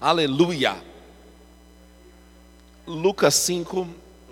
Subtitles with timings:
[0.00, 0.78] Aleluia.
[2.86, 3.86] Lucas 5,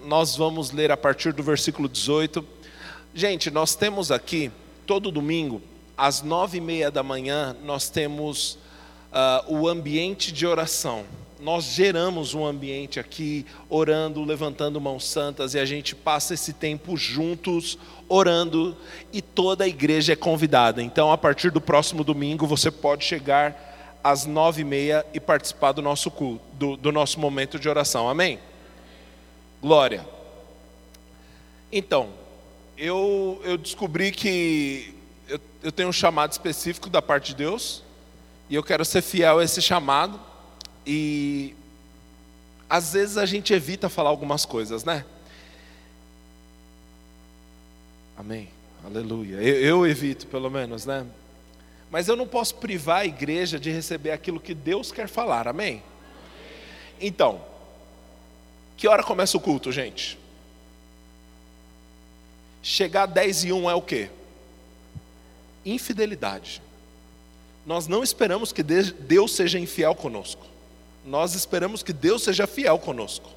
[0.07, 2.42] nós vamos ler a partir do versículo 18.
[3.13, 4.50] Gente, nós temos aqui,
[4.86, 5.60] todo domingo,
[5.94, 8.54] às nove e meia da manhã, nós temos
[9.12, 11.04] uh, o ambiente de oração.
[11.39, 16.96] Nós geramos um ambiente aqui, orando, levantando mãos santas, e a gente passa esse tempo
[16.96, 17.77] juntos,
[18.09, 18.75] orando,
[19.12, 20.82] e toda a igreja é convidada.
[20.82, 23.68] Então, a partir do próximo domingo, você pode chegar
[24.02, 28.08] às nove e meia e participar do nosso culto, do, do nosso momento de oração.
[28.08, 28.39] Amém?
[29.61, 30.06] Glória.
[31.70, 32.11] Então,
[32.77, 34.95] eu, eu descobri que
[35.29, 37.83] eu, eu tenho um chamado específico da parte de Deus,
[38.48, 40.19] e eu quero ser fiel a esse chamado,
[40.87, 41.55] e
[42.69, 45.05] às vezes a gente evita falar algumas coisas, né?
[48.17, 48.48] Amém.
[48.84, 49.37] Aleluia.
[49.37, 51.06] Eu, eu, evito, pelo menos, né?
[51.91, 55.48] Mas eu não posso privar a igreja de receber aquilo que Deus quer falar.
[55.48, 55.83] Amém?
[57.01, 57.42] Então,
[58.77, 60.19] que hora começa o culto, gente?
[62.62, 64.11] Chegar a 10 e 1 é o quê?
[65.64, 66.61] Infidelidade.
[67.64, 70.47] Nós não esperamos que Deus seja infiel conosco.
[71.05, 73.30] Nós esperamos que Deus seja fiel conosco.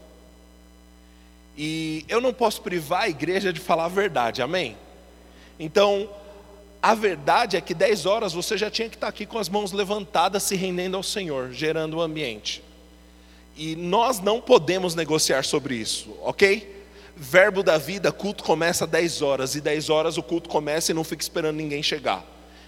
[1.57, 4.77] E eu não posso privar a igreja de falar a verdade, amém?
[5.59, 6.09] Então,
[6.81, 9.71] a verdade é que 10 horas você já tinha que estar aqui com as mãos
[9.71, 12.63] levantadas, se rendendo ao Senhor, gerando o ambiente.
[13.55, 16.83] E nós não podemos negociar sobre isso, ok?
[17.15, 20.95] Verbo da vida, culto começa às 10 horas, e 10 horas o culto começa e
[20.95, 22.25] não fica esperando ninguém chegar.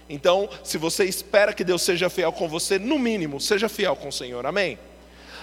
[0.08, 4.10] Então, se você espera que Deus seja fiel com você, no mínimo, seja fiel com
[4.10, 4.78] o Senhor, amém?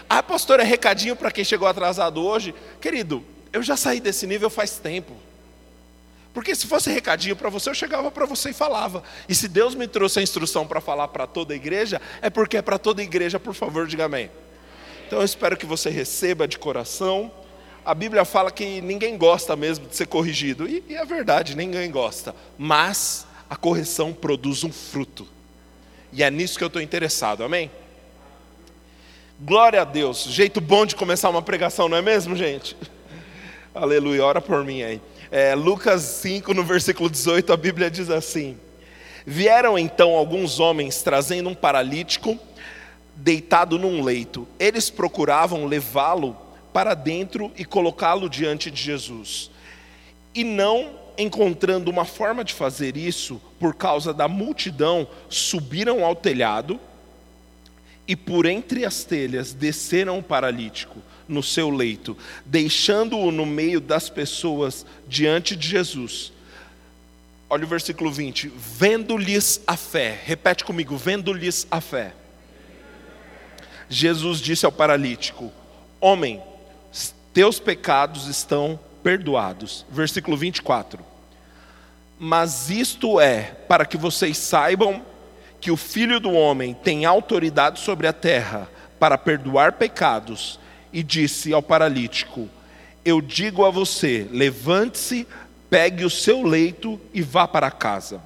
[0.08, 2.54] Ah, pastor, é recadinho para quem chegou atrasado hoje.
[2.80, 5.12] Querido, eu já saí desse nível faz tempo.
[6.33, 9.03] Porque se fosse recadinho para você, eu chegava para você e falava.
[9.28, 12.56] E se Deus me trouxe a instrução para falar para toda a igreja, é porque
[12.56, 14.31] é para toda a igreja, por favor, diga amém.
[15.06, 17.33] Então eu espero que você receba de coração.
[17.84, 21.91] A Bíblia fala que ninguém gosta mesmo de ser corrigido, e, e é verdade, ninguém
[21.91, 22.33] gosta.
[22.56, 25.27] Mas a correção produz um fruto,
[26.12, 27.71] e é nisso que eu estou interessado, amém?
[29.41, 32.77] Glória a Deus, jeito bom de começar uma pregação, não é mesmo, gente?
[33.75, 35.00] Aleluia, ora por mim aí.
[35.32, 38.58] É, Lucas 5, no versículo 18, a Bíblia diz assim:
[39.24, 42.36] Vieram então alguns homens trazendo um paralítico
[43.14, 44.48] deitado num leito.
[44.58, 46.36] Eles procuravam levá-lo
[46.72, 49.52] para dentro e colocá-lo diante de Jesus.
[50.34, 56.80] E não encontrando uma forma de fazer isso, por causa da multidão, subiram ao telhado
[58.08, 64.10] e por entre as telhas desceram o paralítico no seu leito, deixando-o no meio das
[64.10, 66.32] pessoas diante de Jesus.
[67.48, 72.12] Olha o versículo 20: vendo-lhes a fé, repete comigo, vendo-lhes a fé.
[73.88, 75.52] Jesus disse ao paralítico:
[76.00, 76.42] Homem,
[77.32, 79.84] teus pecados estão perdoados.
[79.91, 81.04] Versículo 24.
[82.18, 85.02] Mas isto é para que vocês saibam
[85.60, 88.68] que o Filho do Homem tem autoridade sobre a terra
[88.98, 90.58] para perdoar pecados,
[90.93, 92.49] e disse ao paralítico:
[93.05, 95.27] Eu digo a você, levante-se,
[95.69, 98.21] pegue o seu leito e vá para casa.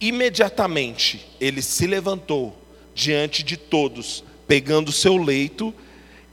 [0.00, 2.56] Imediatamente ele se levantou
[2.94, 5.74] diante de todos, pegando o seu leito,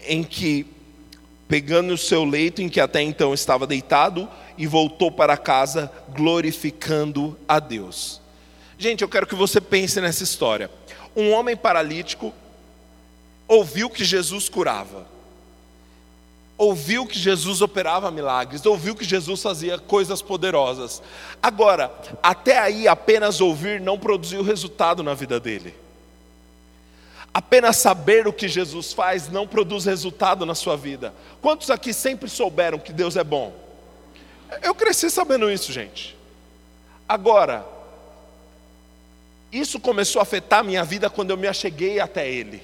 [0.08, 0.68] em que
[1.48, 4.28] pegando o seu leito em que até então estava deitado
[4.58, 8.22] e voltou para casa glorificando a Deus.
[8.78, 10.70] Gente, eu quero que você pense nessa história.
[11.16, 12.34] Um homem paralítico
[13.48, 15.06] ouviu que Jesus curava,
[16.58, 21.02] ouviu que Jesus operava milagres, ouviu que Jesus fazia coisas poderosas.
[21.42, 21.92] Agora,
[22.24, 25.76] até aí, apenas ouvir não produziu resultado na vida dele.
[27.34, 31.14] Apenas saber o que Jesus faz não produz resultado na sua vida.
[31.42, 33.54] Quantos aqui sempre souberam que Deus é bom?
[34.62, 36.16] Eu cresci sabendo isso, gente.
[37.08, 37.66] Agora,
[39.52, 42.64] isso começou a afetar a minha vida quando eu me acheguei até Ele.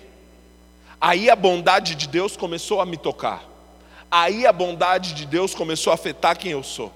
[1.01, 3.43] Aí a bondade de Deus começou a me tocar.
[4.09, 6.93] Aí a bondade de Deus começou a afetar quem eu sou.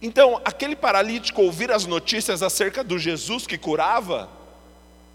[0.00, 4.30] Então, aquele paralítico ouvir as notícias acerca do Jesus que curava,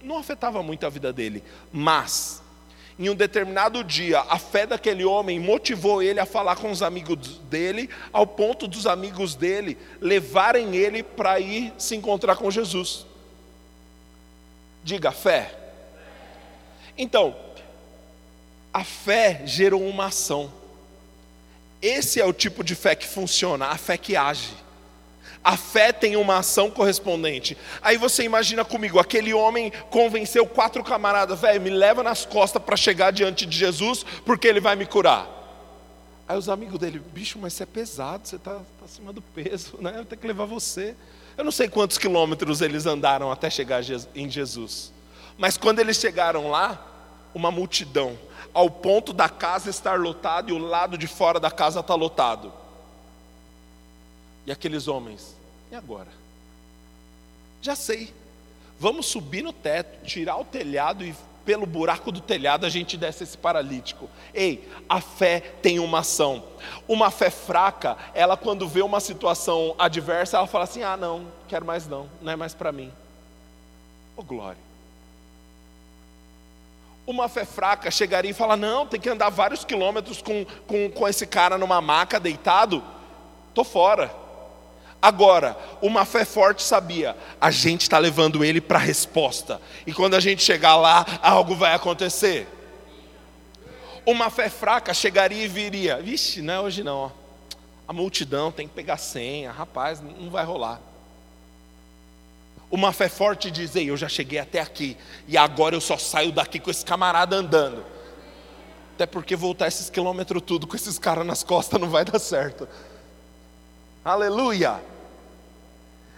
[0.04, 1.44] não afetava muito a vida dele.
[1.74, 2.44] Mas,
[3.00, 7.40] em um determinado dia, a fé daquele homem motivou ele a falar com os amigos
[7.50, 13.08] dele, ao ponto dos amigos dele levarem ele para ir se encontrar com Jesus.
[14.84, 15.58] Diga fé.
[16.96, 17.36] Então,
[18.76, 20.52] a fé gerou uma ação.
[21.82, 24.54] Esse é o tipo de fé que funciona, a fé que age.
[25.42, 27.58] A fé tem uma ação correspondente.
[27.82, 32.76] Aí você imagina comigo, aquele homem convenceu quatro camaradas, velho, me leva nas costas para
[32.76, 35.26] chegar diante de Jesus, porque ele vai me curar.
[36.28, 39.78] Aí os amigos dele, bicho, mas você é pesado, você está tá acima do peso,
[39.80, 39.94] né?
[39.96, 40.98] Eu tenho que levar você.
[41.38, 43.82] Eu não sei quantos quilômetros eles andaram até chegar
[44.14, 44.92] em Jesus.
[45.38, 46.92] Mas quando eles chegaram lá,
[47.34, 48.18] uma multidão,
[48.56, 52.54] ao ponto da casa estar lotada e o lado de fora da casa está lotado.
[54.46, 55.36] E aqueles homens,
[55.70, 56.08] e agora?
[57.62, 58.14] Já sei.
[58.80, 61.14] Vamos subir no teto, tirar o telhado e
[61.44, 64.10] pelo buraco do telhado a gente desce esse paralítico.
[64.34, 66.44] Ei, a fé tem uma ação.
[66.88, 71.66] Uma fé fraca, ela quando vê uma situação adversa, ela fala assim: "Ah, não, quero
[71.66, 72.92] mais não, não é mais para mim".
[74.16, 74.66] Ô oh, glória.
[77.08, 81.08] Uma fé fraca chegaria e fala: "Não, tem que andar vários quilômetros com, com, com
[81.08, 82.84] esse cara numa maca deitado.
[83.54, 84.26] Tô fora".
[85.06, 90.16] Agora, uma fé forte sabia, a gente está levando ele para a resposta, e quando
[90.16, 92.48] a gente chegar lá, algo vai acontecer.
[94.04, 97.12] Uma fé fraca chegaria e viria, vixe, não é hoje não, ó.
[97.88, 100.82] a multidão tem que pegar senha, rapaz, não vai rolar.
[102.76, 104.98] Uma fé forte diz: Ei, eu já cheguei até aqui,
[105.30, 107.86] e agora eu só saio daqui com esse camarada andando.
[108.94, 112.68] Até porque voltar esses quilômetros tudo com esses caras nas costas não vai dar certo.
[114.04, 114.82] Aleluia!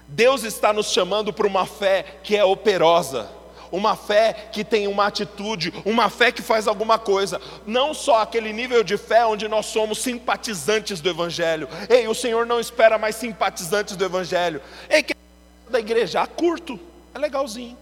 [0.07, 3.30] Deus está nos chamando para uma fé que é operosa,
[3.71, 8.51] uma fé que tem uma atitude, uma fé que faz alguma coisa, não só aquele
[8.51, 11.69] nível de fé onde nós somos simpatizantes do Evangelho.
[11.88, 14.59] Ei, o Senhor não espera mais simpatizantes do Evangelho.
[14.89, 15.16] Ei, que
[15.69, 16.79] da igreja, ah, curto,
[17.13, 17.77] é legalzinho.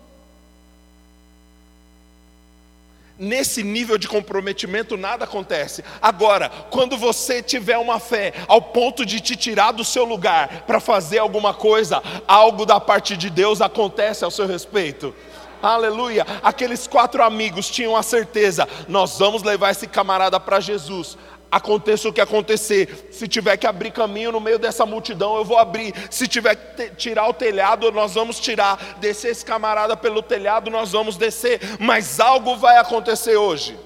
[3.18, 5.86] Nesse nível de comprometimento nada acontece.
[6.02, 10.82] Agora, quando você tiver uma fé ao ponto de te tirar do seu lugar para
[10.82, 15.16] fazer alguma coisa, algo da parte de Deus acontece ao seu respeito.
[15.64, 16.28] Aleluia.
[16.44, 21.18] Aqueles quatro amigos tinham a certeza: nós vamos levar esse camarada para Jesus
[21.56, 23.08] aconteça o que acontecer.
[23.14, 25.94] Se tiver que abrir caminho no meio dessa multidão, eu vou abrir.
[26.12, 28.98] Se tiver que tirar o telhado, nós vamos tirar.
[29.00, 31.62] Descer esse camarada pelo telhado, nós vamos descer.
[31.80, 33.80] Mas algo vai acontecer hoje.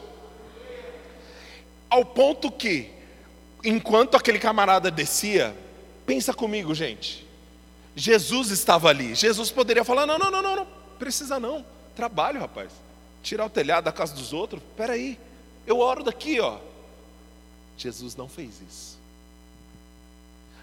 [1.88, 2.90] Ao ponto que,
[3.64, 5.56] enquanto aquele camarada descia,
[6.08, 7.24] pensa comigo, gente.
[7.96, 9.14] Jesus estava ali.
[9.14, 10.68] Jesus poderia falar: não, não, não, não, não,
[10.98, 11.64] precisa não.
[11.96, 12.72] Trabalho, rapaz.
[13.22, 14.60] Tirar o telhado da casa dos outros.
[14.72, 15.20] Espera aí.
[15.68, 16.58] Eu oro daqui, ó.
[17.80, 19.00] Jesus não fez isso.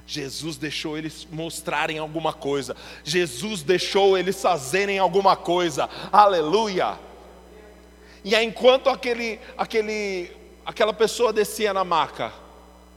[0.06, 2.76] Jesus deixou eles mostrarem alguma coisa.
[3.02, 5.88] Jesus deixou eles fazerem alguma coisa.
[6.12, 6.96] Aleluia.
[8.22, 10.30] E aí, enquanto aquele, aquele,
[10.64, 12.32] aquela pessoa descia na maca,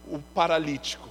[0.06, 1.10] o paralítico,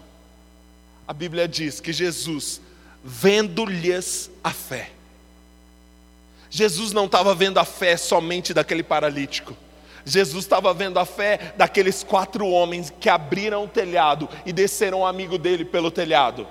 [1.07, 2.61] a Bíblia diz que Jesus,
[3.03, 4.91] vendo-lhes a fé,
[6.51, 9.57] Jesus não estava vendo a fé somente daquele paralítico.
[10.05, 15.07] Jesus estava vendo a fé daqueles quatro homens que abriram o telhado e desceram um
[15.07, 16.47] amigo dele pelo telhado.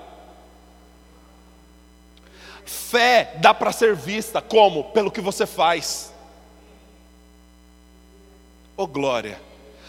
[2.64, 4.84] Fé dá para ser vista como?
[4.84, 6.12] Pelo que você faz.
[8.76, 9.40] Oh glória.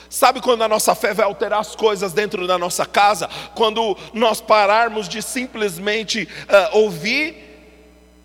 [0.09, 3.29] Sabe quando a nossa fé vai alterar as coisas dentro da nossa casa?
[3.53, 7.35] Quando nós pararmos de simplesmente uh, ouvir,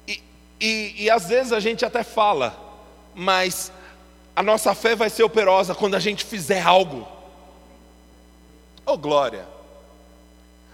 [0.08, 0.22] e,
[0.58, 2.56] e, e às vezes a gente até fala,
[3.14, 3.70] mas
[4.36, 7.06] a nossa fé vai ser operosa quando a gente fizer algo.
[8.84, 9.46] Oh glória!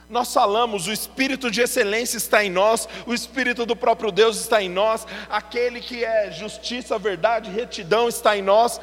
[0.08, 4.60] Nós falamos, o espírito de excelência está em nós, o espírito do próprio Deus está
[4.60, 8.80] em nós, aquele que é justiça, verdade, retidão está em nós.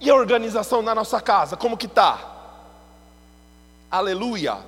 [0.00, 2.18] E a organização na nossa casa, como que está?
[3.88, 4.58] Aleluia!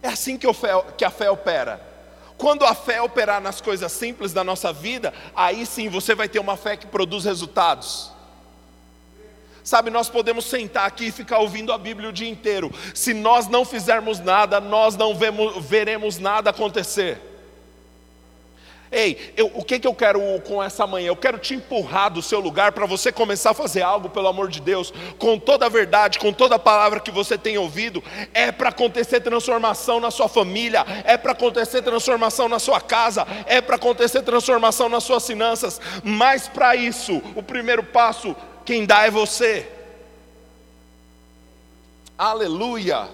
[0.00, 1.80] É assim que, fé, que a fé opera.
[2.38, 6.38] Quando a fé operar nas coisas simples da nossa vida, aí sim você vai ter
[6.38, 8.11] uma fé que produz resultados.
[9.64, 12.72] Sabe, nós podemos sentar aqui e ficar ouvindo a Bíblia o dia inteiro.
[12.94, 17.20] Se nós não fizermos nada, nós não vemos, veremos nada acontecer.
[18.94, 21.06] Ei, eu, o que, que eu quero com essa manhã?
[21.06, 24.50] Eu quero te empurrar do seu lugar para você começar a fazer algo, pelo amor
[24.50, 28.04] de Deus, com toda a verdade, com toda a palavra que você tem ouvido.
[28.34, 33.62] É para acontecer transformação na sua família, é para acontecer transformação na sua casa, é
[33.62, 35.80] para acontecer transformação nas suas finanças.
[36.04, 39.70] Mas para isso, o primeiro passo quem dá é você.
[42.16, 43.10] Aleluia.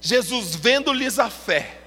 [0.00, 1.80] Jesus, vendo-lhes a fé,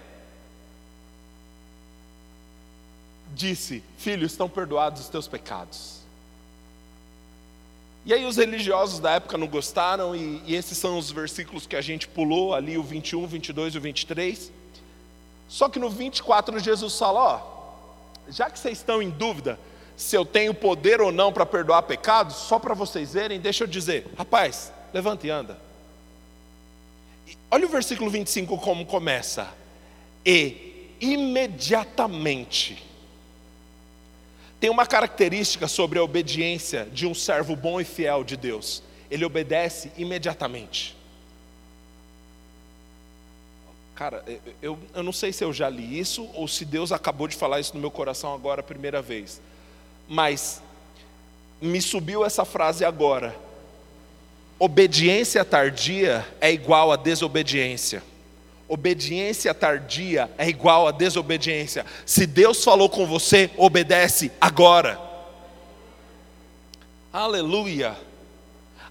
[3.33, 6.01] disse: Filho, estão perdoados os teus pecados.
[8.03, 11.75] E aí os religiosos da época não gostaram, e, e esses são os versículos que
[11.75, 14.51] a gente pulou ali, o 21, 22 e o 23.
[15.47, 19.59] Só que no 24 Jesus fala: ó, já que vocês estão em dúvida
[19.95, 23.67] se eu tenho poder ou não para perdoar pecados, só para vocês verem, deixa eu
[23.67, 25.57] dizer, rapaz, levanta e anda.
[27.49, 29.47] Olha o versículo 25 como começa.
[30.25, 32.83] E imediatamente.
[34.59, 38.83] Tem uma característica sobre a obediência de um servo bom e fiel de Deus.
[39.09, 40.95] Ele obedece imediatamente.
[43.95, 44.23] Cara,
[44.61, 47.59] eu, eu não sei se eu já li isso ou se Deus acabou de falar
[47.59, 49.41] isso no meu coração agora a primeira vez.
[50.13, 50.61] Mas
[51.61, 53.33] me subiu essa frase agora.
[54.59, 58.03] Obediência tardia é igual a desobediência.
[58.67, 61.85] Obediência tardia é igual a desobediência.
[62.05, 64.99] Se Deus falou com você, obedece agora.
[67.13, 67.97] Aleluia.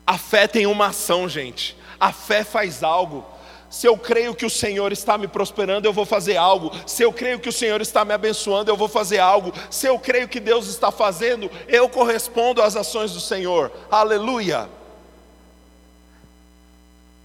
[0.07, 1.77] A fé tem uma ação, gente.
[2.01, 3.27] A fé faz algo.
[3.71, 6.73] Se eu creio que o Senhor está me prosperando, eu vou fazer algo.
[6.85, 9.53] Se eu creio que o Senhor está me abençoando, eu vou fazer algo.
[9.71, 13.71] Se eu creio que Deus está fazendo, eu correspondo às ações do Senhor.
[13.89, 14.69] Aleluia.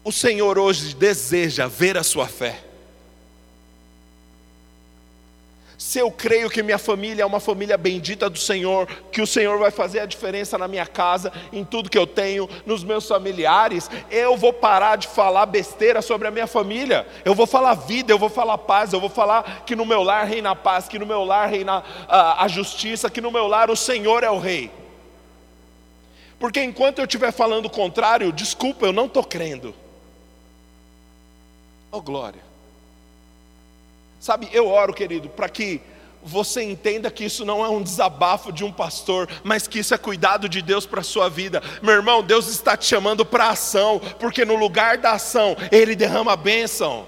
[0.03, 2.61] O Senhor hoje deseja ver a sua fé.
[5.95, 9.57] Se eu creio que minha família é uma família bendita do Senhor, que o Senhor
[9.57, 13.89] vai fazer a diferença na minha casa, em tudo que eu tenho, nos meus familiares,
[14.11, 17.07] eu vou parar de falar besteira sobre a minha família.
[17.23, 20.25] Eu vou falar vida, eu vou falar paz, eu vou falar que no meu lar
[20.25, 23.71] reina a paz, que no meu lar reina a, a justiça, que no meu lar
[23.71, 24.69] o Senhor é o Rei.
[26.37, 29.73] Porque enquanto eu estiver falando o contrário, desculpa, eu não estou crendo.
[31.89, 32.41] Oh glória.
[34.25, 35.79] Sabe, eu oro, querido, para que
[36.24, 40.00] você entenda que isso não é um desabafo de um pastor, mas que isso é
[40.00, 41.62] cuidado de Deus para a sua vida.
[41.79, 46.34] Meu irmão, Deus está te chamando para ação, porque no lugar da ação, Ele derrama
[46.34, 47.05] a bênção.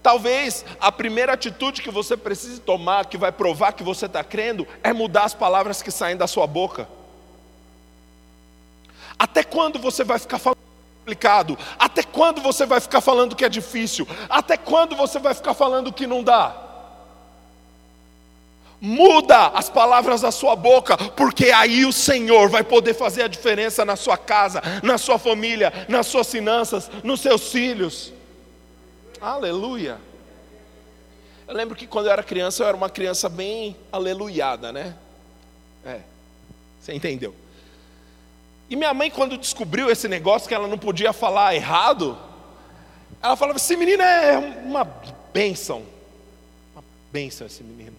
[0.00, 4.68] Talvez a primeira atitude que você precise tomar, que vai provar que você está crendo,
[4.84, 6.88] é mudar as palavras que saem da sua boca.
[9.18, 10.63] Até quando você vai ficar falando?
[11.04, 11.58] Complicado?
[11.78, 14.08] Até quando você vai ficar falando que é difícil?
[14.28, 16.62] Até quando você vai ficar falando que não dá?
[18.80, 23.84] Muda as palavras da sua boca, porque aí o Senhor vai poder fazer a diferença
[23.84, 28.12] na sua casa, na sua família, nas suas finanças, nos seus filhos.
[29.20, 29.98] Aleluia.
[31.46, 34.94] Eu lembro que quando eu era criança, eu era uma criança bem aleluiada, né?
[35.84, 36.00] É,
[36.80, 37.34] você entendeu.
[38.68, 42.18] E minha mãe, quando descobriu esse negócio que ela não podia falar errado,
[43.22, 44.84] ela falava: esse menino é uma
[45.32, 45.82] bênção.
[46.74, 47.96] Uma bênção esse menino.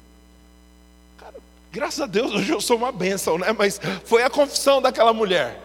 [1.17, 1.35] Cara,
[1.71, 3.51] graças a Deus hoje eu sou uma bênção, né?
[3.51, 5.61] Mas foi a confissão daquela mulher.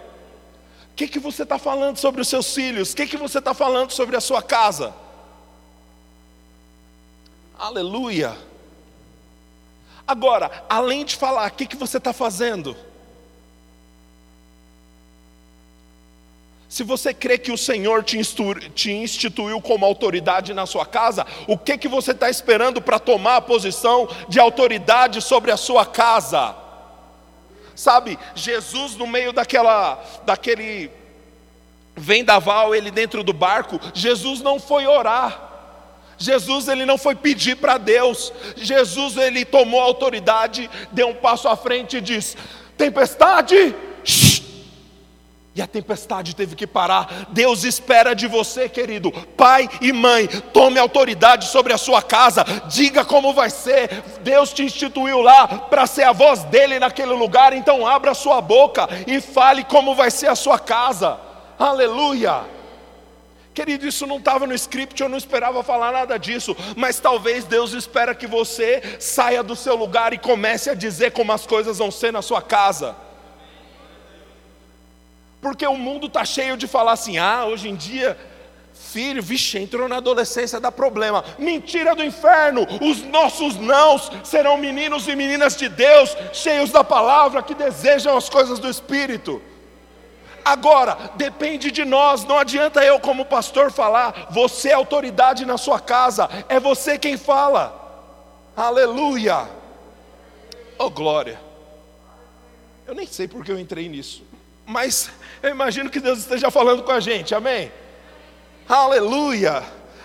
[0.93, 2.93] O que, que você está falando sobre os seus filhos?
[2.93, 4.95] O que, que você está falando sobre a sua casa?
[7.59, 8.37] Aleluia.
[10.07, 12.77] Agora, além de falar, o que, que você está fazendo?
[16.71, 21.77] Se você crê que o Senhor te instituiu como autoridade na sua casa, o que
[21.77, 26.55] que você está esperando para tomar a posição de autoridade sobre a sua casa?
[27.75, 30.93] Sabe, Jesus no meio daquela, daquele
[31.97, 35.49] vendaval, ele dentro do barco, Jesus não foi orar.
[36.17, 38.33] Jesus ele não foi pedir para Deus.
[38.55, 42.37] Jesus ele tomou autoridade, deu um passo à frente e diz:
[42.77, 43.75] tempestade,
[45.61, 47.27] e a tempestade teve que parar.
[47.29, 53.05] Deus espera de você, querido, pai e mãe, tome autoridade sobre a sua casa, diga
[53.05, 54.03] como vai ser.
[54.23, 58.89] Deus te instituiu lá para ser a voz dele naquele lugar, então abra sua boca
[59.07, 61.21] e fale como vai ser a sua casa.
[61.59, 62.41] Aleluia.
[63.53, 67.75] Querido, isso não estava no script, eu não esperava falar nada disso, mas talvez Deus
[67.75, 71.91] espera que você saia do seu lugar e comece a dizer como as coisas vão
[71.91, 73.10] ser na sua casa.
[75.41, 78.19] Porque o mundo está cheio de falar assim: ah, hoje em dia,
[78.75, 81.25] filho, vixe, entrou na adolescência, dá problema.
[81.39, 87.43] Mentira do inferno, os nossos nãos serão meninos e meninas de Deus, cheios da palavra,
[87.43, 89.41] que desejam as coisas do Espírito.
[90.45, 95.79] Agora, depende de nós, não adianta eu, como pastor, falar, você é autoridade na sua
[95.79, 97.79] casa, é você quem fala.
[98.57, 99.49] Aleluia!
[100.79, 101.39] Oh glória!
[102.87, 104.25] Eu nem sei porque eu entrei nisso
[104.71, 105.11] mas
[105.43, 107.73] eu imagino que Deus esteja falando com a gente, amém?
[108.69, 109.65] Aleluia!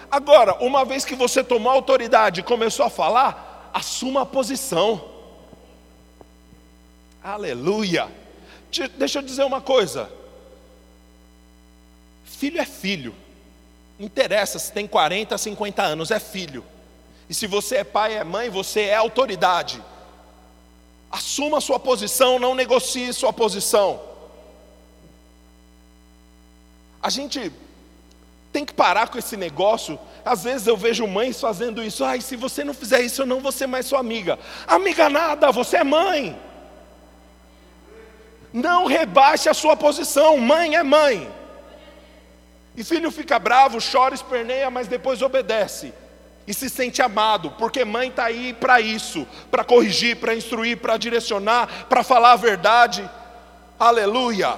[0.10, 5.04] Agora, uma vez que você tomou autoridade e começou a falar, assuma a posição.
[7.24, 8.08] Aleluia!
[8.98, 10.10] Deixa eu dizer uma coisa:
[12.24, 13.16] filho é filho.
[13.98, 16.64] Não interessa se tem 40, 50 anos, é filho.
[17.30, 19.82] E se você é pai, é mãe, você é autoridade.
[21.10, 24.15] Assuma sua posição, não negocie sua posição.
[27.06, 27.52] A gente
[28.52, 30.00] tem que parar com esse negócio.
[30.26, 32.04] Às vezes eu vejo mães fazendo isso.
[32.04, 34.40] Ai, se você não fizer isso, eu não vou ser mais sua amiga.
[34.66, 36.36] Amiga nada, você é mãe.
[38.52, 40.40] Não rebaixe a sua posição.
[40.40, 41.32] Mãe é mãe.
[42.76, 45.94] E filho fica bravo, chora, esperneia, mas depois obedece.
[46.48, 50.98] E se sente amado, porque mãe está aí para isso, para corrigir, para instruir, para
[50.98, 53.08] direcionar, para falar a verdade.
[53.80, 54.58] Aleluia.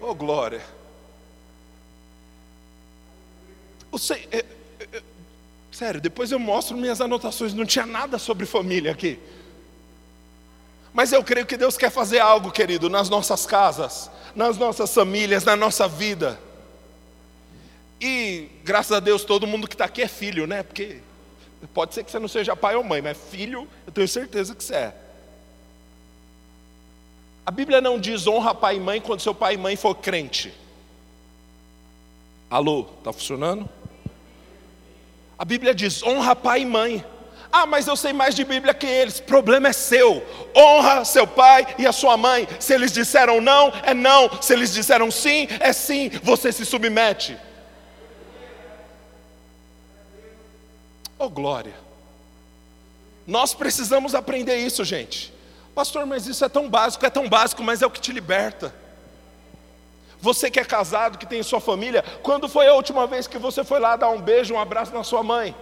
[0.00, 0.62] Oh glória.
[3.98, 4.44] Sei, é,
[4.92, 5.02] é,
[5.70, 9.18] sério, depois eu mostro minhas anotações, não tinha nada sobre família aqui.
[10.92, 15.44] Mas eu creio que Deus quer fazer algo, querido, nas nossas casas, nas nossas famílias,
[15.44, 16.40] na nossa vida.
[18.00, 20.62] E graças a Deus todo mundo que está aqui é filho, né?
[20.62, 21.00] Porque
[21.74, 24.64] pode ser que você não seja pai ou mãe, mas filho, eu tenho certeza que
[24.64, 24.94] você é.
[27.50, 30.54] A Bíblia não diz honra pai e mãe quando seu pai e mãe for crente.
[32.48, 33.68] Alô, está funcionando?
[35.36, 37.04] A Bíblia diz honra pai e mãe.
[37.50, 39.18] Ah, mas eu sei mais de Bíblia que eles.
[39.18, 40.24] Problema é seu.
[40.56, 42.46] Honra seu pai e a sua mãe.
[42.60, 44.30] Se eles disseram não, é não.
[44.40, 46.08] Se eles disseram sim, é sim.
[46.22, 47.36] Você se submete.
[51.18, 51.74] Oh, glória.
[53.26, 55.39] Nós precisamos aprender isso, gente.
[55.74, 58.74] Pastor, mas isso é tão básico, é tão básico, mas é o que te liberta.
[60.20, 63.64] Você que é casado, que tem sua família, quando foi a última vez que você
[63.64, 65.54] foi lá dar um beijo, um abraço na sua mãe?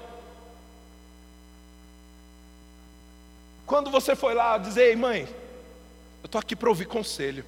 [3.67, 5.29] Quando você foi lá dizer, ei mãe,
[6.23, 7.45] eu estou aqui para ouvir conselho.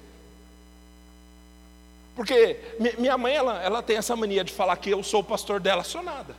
[2.15, 2.59] Porque
[2.97, 5.83] minha mãe, ela, ela tem essa mania de falar que eu sou o pastor dela,
[5.83, 6.35] sou nada.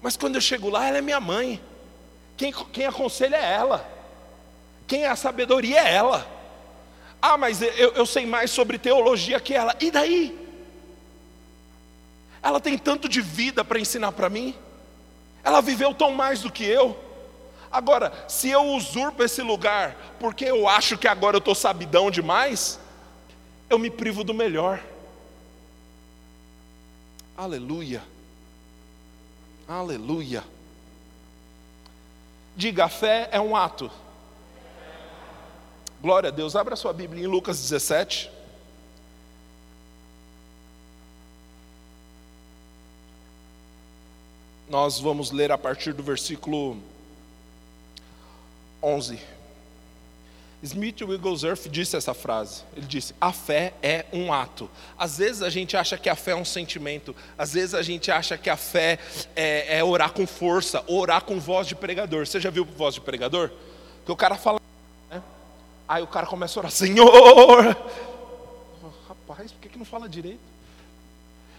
[0.00, 1.60] Mas quando eu chego lá, ela é minha mãe.
[2.36, 3.95] Quem, quem aconselha é ela.
[4.86, 6.26] Quem é a sabedoria é ela.
[7.20, 9.74] Ah, mas eu, eu sei mais sobre teologia que ela.
[9.80, 10.46] E daí?
[12.42, 14.54] Ela tem tanto de vida para ensinar para mim.
[15.42, 16.96] Ela viveu tão mais do que eu.
[17.70, 22.78] Agora, se eu usurpo esse lugar porque eu acho que agora eu estou sabidão demais,
[23.68, 24.80] eu me privo do melhor.
[27.36, 28.02] Aleluia.
[29.68, 30.44] Aleluia.
[32.56, 33.90] Diga, a fé é um ato.
[36.06, 36.54] Glória a Deus.
[36.54, 38.30] Abra sua Bíblia em Lucas 17.
[44.70, 46.80] Nós vamos ler a partir do versículo
[48.80, 49.18] 11.
[50.62, 52.62] Smith Wigglesworth disse essa frase.
[52.76, 54.70] Ele disse: A fé é um ato.
[54.96, 57.16] Às vezes a gente acha que a fé é um sentimento.
[57.36, 59.00] Às vezes a gente acha que a fé
[59.34, 62.24] é, é orar com força, orar com voz de pregador.
[62.24, 63.50] Você já viu voz de pregador?
[64.04, 64.65] Que o cara fala.
[65.88, 67.76] Aí o cara começa a orar: Senhor!
[69.08, 70.40] Rapaz, por que, que não fala direito?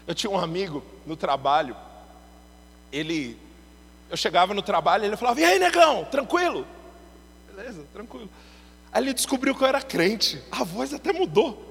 [0.06, 1.76] Eu tinha um amigo no trabalho.
[2.92, 3.38] Ele.
[4.10, 6.04] Eu chegava no trabalho e ele falava: E aí, negão?
[6.04, 6.66] Tranquilo?
[7.58, 8.30] beleza, tranquilo.
[8.92, 10.40] Aí ele descobriu que eu era crente.
[10.50, 11.64] A voz até mudou.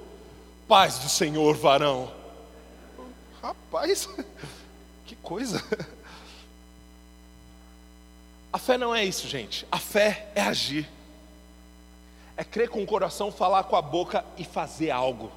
[0.68, 2.12] Paz do Senhor, varão.
[3.42, 4.08] Rapaz,
[5.06, 5.62] que coisa.
[8.52, 9.66] A fé não é isso, gente.
[9.70, 10.88] A fé é agir.
[12.38, 15.30] É crer com o coração, falar com a boca e fazer algo.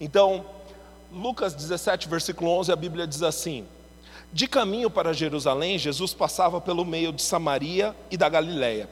[0.00, 0.44] Então,
[1.10, 3.66] Lucas 17, versículo 11, a Bíblia diz assim:
[4.32, 8.88] de caminho para Jerusalém, Jesus passava pelo meio de Samaria e da Galiléia.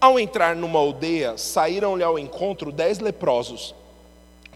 [0.00, 3.74] Ao entrar numa aldeia, saíram-lhe ao encontro dez leprosos,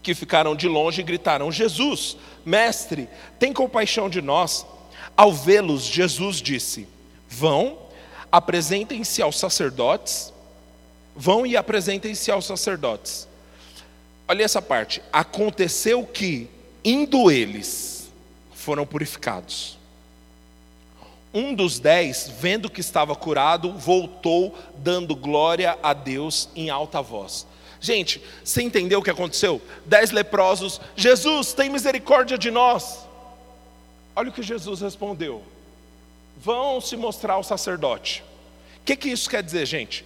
[0.01, 4.65] que ficaram de longe e gritaram: Jesus, mestre, tem compaixão de nós.
[5.15, 6.87] Ao vê-los, Jesus disse:
[7.29, 7.77] Vão,
[8.31, 10.33] apresentem-se aos sacerdotes.
[11.15, 13.27] Vão e apresentem-se aos sacerdotes.
[14.27, 15.01] Olha essa parte.
[15.11, 16.49] Aconteceu que,
[16.83, 18.09] indo eles,
[18.53, 19.77] foram purificados.
[21.33, 27.47] Um dos dez, vendo que estava curado, voltou dando glória a Deus em alta voz.
[27.79, 29.61] Gente, você entendeu o que aconteceu?
[29.85, 32.99] Dez leprosos, Jesus, tem misericórdia de nós.
[34.15, 35.41] Olha o que Jesus respondeu:
[36.37, 38.23] vão se mostrar ao sacerdote.
[38.81, 40.05] O que, que isso quer dizer, gente?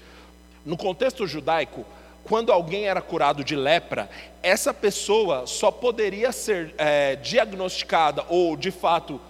[0.65, 1.85] No contexto judaico,
[2.23, 4.09] quando alguém era curado de lepra,
[4.41, 9.21] essa pessoa só poderia ser é, diagnosticada ou de fato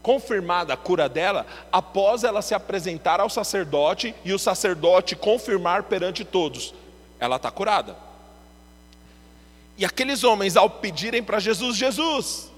[0.00, 6.24] confirmada a cura dela após ela se apresentar ao sacerdote e o sacerdote confirmar perante
[6.24, 6.72] todos:
[7.18, 7.96] ela está curada.
[9.76, 12.52] E aqueles homens, ao pedirem para Jesus, Jesus,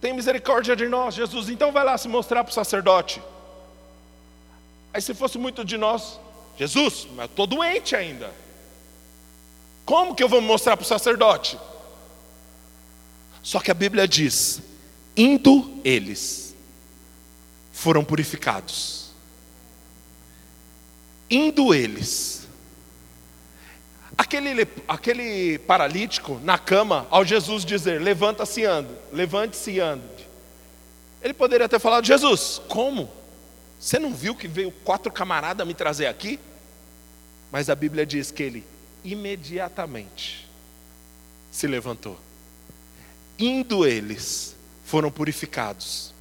[0.00, 3.22] tem misericórdia de nós, Jesus, então vai lá se mostrar para o sacerdote.
[4.96, 6.18] Aí se fosse muito de nós,
[6.58, 8.32] Jesus, mas eu estou doente ainda.
[9.84, 11.58] Como que eu vou mostrar para o sacerdote?
[13.42, 14.62] Só que a Bíblia diz:
[15.14, 16.56] indo eles,
[17.74, 19.10] foram purificados.
[21.28, 22.48] Indo eles.
[24.16, 30.26] Aquele, aquele paralítico na cama, ao Jesus dizer: Levanta-se e ande, levante-se e ande.
[31.20, 33.25] Ele poderia ter falado: Jesus, como?
[33.78, 36.40] Você não viu que veio quatro camaradas me trazer aqui?
[37.52, 38.64] Mas a Bíblia diz que ele
[39.04, 40.48] imediatamente
[41.50, 42.18] se levantou.
[43.38, 46.14] Indo eles, foram purificados.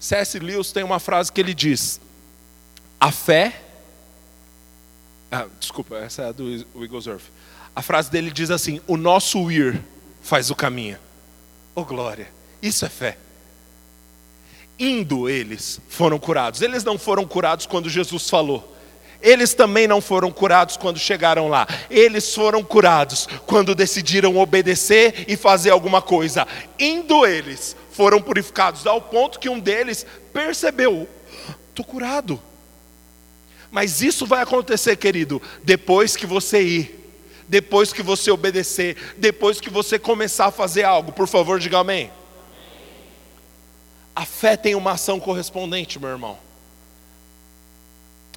[0.00, 0.38] C.S.
[0.38, 2.00] Lewis tem uma frase que ele diz:
[3.00, 3.62] A fé.
[5.30, 7.24] Ah, desculpa, essa é a do Wigglesworth.
[7.74, 9.82] A frase dele diz assim: O nosso ir
[10.22, 10.98] faz o caminho.
[11.74, 12.28] Oh glória,
[12.62, 13.18] isso é fé.
[14.78, 16.62] Indo eles foram curados.
[16.62, 18.76] Eles não foram curados quando Jesus falou.
[19.20, 21.66] Eles também não foram curados quando chegaram lá.
[21.90, 26.46] Eles foram curados quando decidiram obedecer e fazer alguma coisa.
[26.78, 31.08] Indo eles, foram purificados, ao ponto que um deles percebeu:
[31.70, 32.40] estou curado.
[33.72, 37.12] Mas isso vai acontecer, querido, depois que você ir,
[37.48, 41.10] depois que você obedecer, depois que você começar a fazer algo.
[41.10, 42.10] Por favor, diga amém.
[44.18, 46.36] A fé tem uma ação correspondente, meu irmão.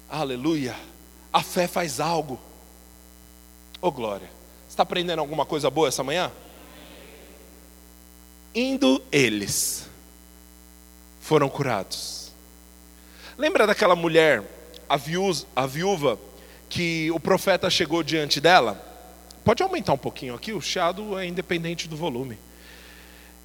[0.08, 0.76] Aleluia.
[1.32, 2.38] A fé faz algo.
[3.80, 4.28] Oh glória.
[4.28, 6.30] Você está aprendendo alguma coisa boa essa manhã?
[8.54, 9.88] Indo eles,
[11.20, 12.30] foram curados.
[13.36, 14.44] Lembra daquela mulher,
[14.88, 16.16] a, viúva, a viúva,
[16.68, 18.80] que o profeta chegou diante dela?
[19.44, 22.38] Pode aumentar um pouquinho aqui, o chiado é independente do volume.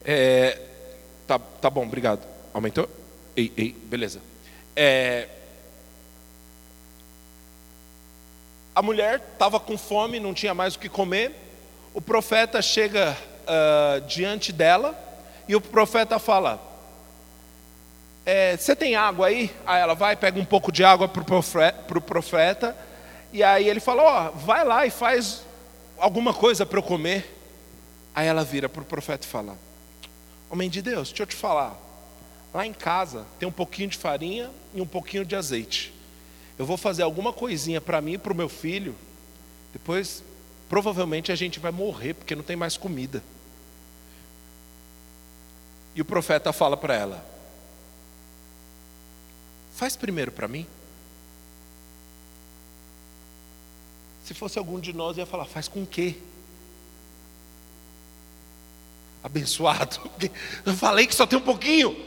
[0.05, 0.66] É,
[1.27, 2.21] tá, tá bom, obrigado.
[2.53, 2.89] Aumentou?
[3.35, 4.19] Ei, ei, beleza.
[4.75, 5.27] É,
[8.73, 11.35] a mulher estava com fome, não tinha mais o que comer.
[11.95, 14.95] O profeta chega uh, diante dela
[15.47, 16.61] e o profeta fala:
[18.23, 19.51] é, Você tem água aí?
[19.65, 22.77] Aí ela vai, pega um pouco de água para o profeta, profeta,
[23.33, 25.43] e aí ele fala: Ó, oh, vai lá e faz
[25.97, 27.35] alguma coisa para eu comer.
[28.13, 29.57] Aí ela vira para o profeta e fala:
[30.49, 31.77] Homem de Deus, deixa eu te falar.
[32.53, 35.93] Lá em casa tem um pouquinho de farinha e um pouquinho de azeite
[36.57, 38.95] eu vou fazer alguma coisinha para mim e para o meu filho,
[39.71, 40.23] depois
[40.67, 43.23] provavelmente a gente vai morrer porque não tem mais comida.
[45.95, 47.25] E o profeta fala para ela:
[49.75, 50.65] Faz primeiro para mim.
[54.25, 56.15] Se fosse algum de nós, ia falar: Faz com o quê?
[59.27, 59.99] Abençoado.
[60.65, 61.97] Eu falei que só tem um pouquinho.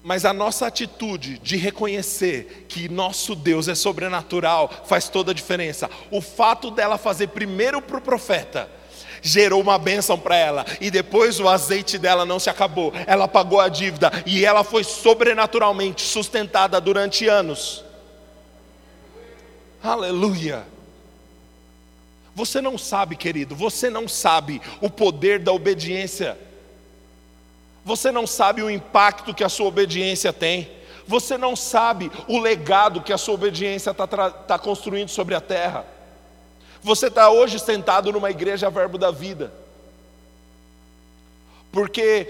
[0.00, 5.90] Mas a nossa atitude de reconhecer que nosso Deus é sobrenatural faz toda a diferença.
[6.08, 8.70] O fato dela fazer primeiro para o profeta
[9.20, 13.58] gerou uma bênção para ela, e depois o azeite dela não se acabou, ela pagou
[13.58, 17.82] a dívida e ela foi sobrenaturalmente sustentada durante anos.
[19.82, 20.73] Aleluia.
[22.34, 26.36] Você não sabe, querido, você não sabe o poder da obediência.
[27.84, 30.68] Você não sabe o impacto que a sua obediência tem.
[31.06, 35.86] Você não sabe o legado que a sua obediência está tá construindo sobre a terra.
[36.82, 39.52] Você está hoje sentado numa igreja Verbo da Vida.
[41.70, 42.26] Porque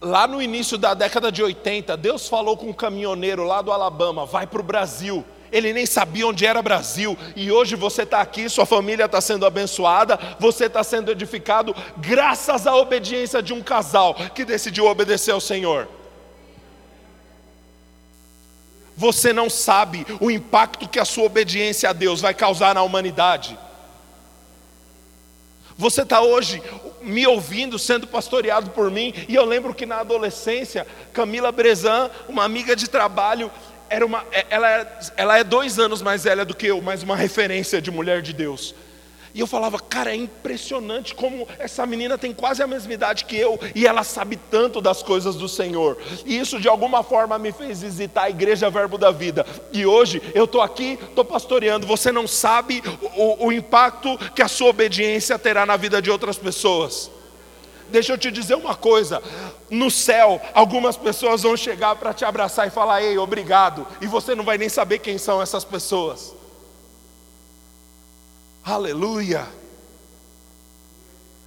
[0.00, 4.26] lá no início da década de 80, Deus falou com um caminhoneiro lá do Alabama:
[4.26, 8.48] vai para o Brasil ele nem sabia onde era Brasil, e hoje você está aqui,
[8.48, 14.14] sua família está sendo abençoada, você está sendo edificado, graças à obediência de um casal
[14.34, 15.88] que decidiu obedecer ao Senhor.
[18.96, 23.56] Você não sabe o impacto que a sua obediência a Deus vai causar na humanidade.
[25.76, 26.60] Você está hoje
[27.00, 32.42] me ouvindo, sendo pastoreado por mim, e eu lembro que na adolescência, Camila Brezan, uma
[32.42, 33.48] amiga de trabalho,
[33.90, 37.02] era uma, é, ela, é, ela é dois anos mais velha do que eu, mas
[37.02, 38.74] uma referência de mulher de Deus.
[39.34, 43.36] E eu falava, cara, é impressionante como essa menina tem quase a mesma idade que
[43.36, 45.98] eu e ela sabe tanto das coisas do Senhor.
[46.24, 49.46] E isso de alguma forma me fez visitar a igreja Verbo da Vida.
[49.72, 51.86] E hoje eu estou aqui, estou pastoreando.
[51.86, 52.82] Você não sabe
[53.16, 57.10] o, o impacto que a sua obediência terá na vida de outras pessoas.
[57.90, 59.22] Deixa eu te dizer uma coisa:
[59.70, 64.34] no céu, algumas pessoas vão chegar para te abraçar e falar, ei, obrigado, e você
[64.34, 66.34] não vai nem saber quem são essas pessoas.
[68.64, 69.48] Aleluia.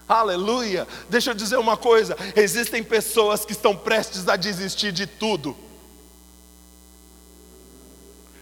[0.09, 0.87] Aleluia.
[1.09, 5.55] Deixa eu dizer uma coisa: existem pessoas que estão prestes a desistir de tudo.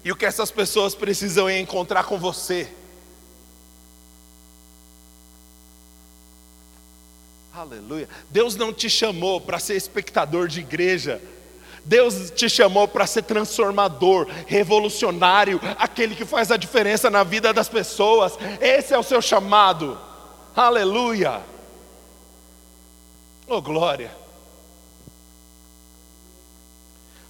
[0.03, 2.69] E o que essas pessoas precisam é encontrar com você.
[7.59, 8.07] Aleluia.
[8.29, 11.21] Deus não te chamou para ser espectador de igreja.
[11.83, 17.67] Deus te chamou para ser transformador, revolucionário, aquele que faz a diferença na vida das
[17.67, 18.37] pessoas.
[18.61, 19.99] Esse é o seu chamado.
[20.55, 21.41] Aleluia.
[23.45, 24.11] Oh, glória.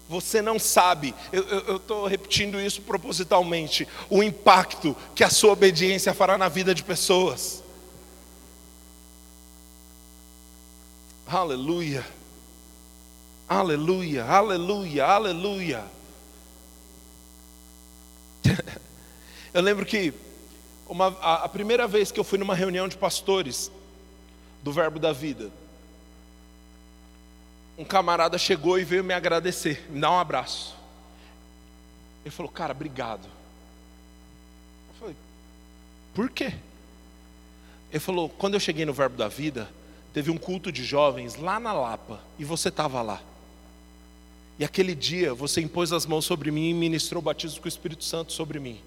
[0.08, 6.38] Você não sabe, eu estou repetindo isso propositalmente, o impacto que a sua obediência fará
[6.38, 7.64] na vida de pessoas.
[11.32, 12.04] Aleluia.
[13.48, 15.86] Aleluia, aleluia, aleluia.
[19.54, 20.12] Eu lembro que
[20.88, 23.72] uma, a, a primeira vez que eu fui numa reunião de pastores
[24.64, 25.52] do Verbo da Vida,
[27.78, 30.76] um camarada chegou e veio me agradecer, me dar um abraço.
[32.26, 33.26] Ele falou, cara, obrigado.
[34.90, 35.16] Eu falei,
[36.16, 36.56] por quê?
[37.92, 39.70] Ele falou, quando eu cheguei no Verbo da Vida,
[40.14, 43.22] teve um culto de jovens lá na Lapa, e você estava lá.
[44.60, 47.70] E aquele dia você impôs as mãos sobre mim e ministrou o batismo com o
[47.70, 48.78] Espírito Santo sobre mim.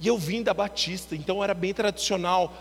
[0.00, 2.52] E eu vim da Batista, então era bem tradicional.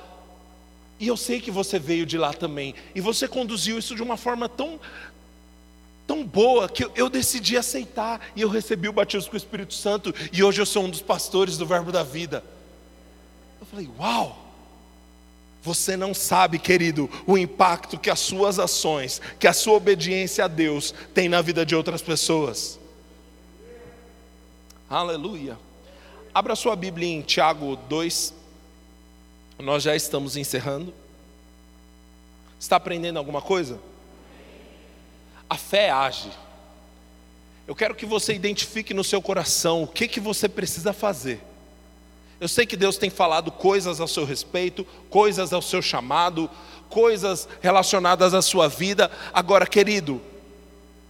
[1.00, 2.76] E eu sei que você veio de lá também.
[2.94, 4.80] E você conduziu isso de uma forma tão,
[6.08, 8.22] tão boa que eu decidi aceitar.
[8.36, 10.14] E eu recebi o batismo com o Espírito Santo.
[10.32, 12.44] E hoje eu sou um dos pastores do Verbo da Vida.
[13.60, 14.45] Eu falei, uau!
[15.66, 20.48] Você não sabe, querido, o impacto que as suas ações, que a sua obediência a
[20.48, 22.80] Deus tem na vida de outras pessoas.
[24.88, 25.58] Aleluia.
[26.32, 28.32] Abra sua Bíblia em Tiago 2.
[29.58, 30.94] Nós já estamos encerrando.
[32.60, 33.80] Está aprendendo alguma coisa?
[35.50, 36.30] A fé age.
[37.68, 41.42] Eu quero que você identifique no seu coração o que, que você precisa fazer
[42.40, 46.50] eu sei que Deus tem falado coisas ao seu respeito, coisas ao seu chamado,
[46.90, 49.10] coisas relacionadas à sua vida.
[49.34, 50.22] Agora, querido,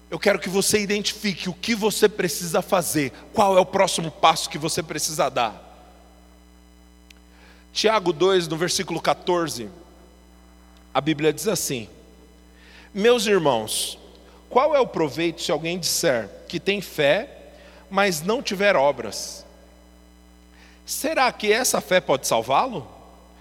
[0.10, 4.50] eu quero que você identifique o que você precisa fazer, qual é o próximo passo
[4.50, 5.62] que você precisa dar.
[7.74, 9.70] Tiago 2, no versículo 14,
[10.94, 11.90] a Bíblia diz assim:
[12.94, 13.98] Meus irmãos,
[14.48, 17.52] qual é o proveito se alguém disser que tem fé,
[17.90, 19.45] mas não tiver obras?
[20.86, 22.88] Será que essa fé pode salvá-lo?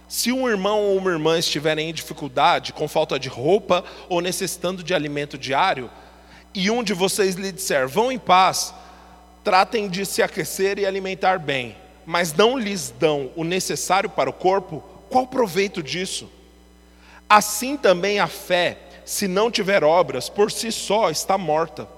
[0.08, 4.82] Se um irmão ou uma irmã estiverem em dificuldade, com falta de roupa ou necessitando
[4.82, 5.90] de alimento diário,
[6.54, 8.72] e um de vocês lhe disser: Vão em paz,
[9.42, 11.76] tratem de se aquecer e alimentar bem,
[12.06, 16.30] mas não lhes dão o necessário para o corpo, qual proveito disso?
[17.28, 21.88] Assim também a fé, se não tiver obras, por si só está morta.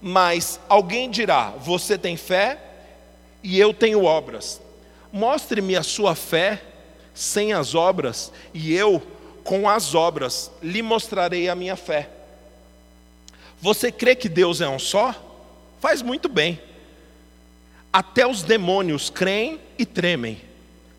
[0.00, 2.58] Mas alguém dirá: Você tem fé
[3.42, 4.60] e eu tenho obras.
[5.14, 6.60] Mostre-me a sua fé
[7.14, 9.00] sem as obras, e eu,
[9.44, 12.10] com as obras, lhe mostrarei a minha fé.
[13.62, 15.14] Você crê que Deus é um só?
[15.80, 16.60] Faz muito bem.
[17.92, 20.40] Até os demônios creem e tremem.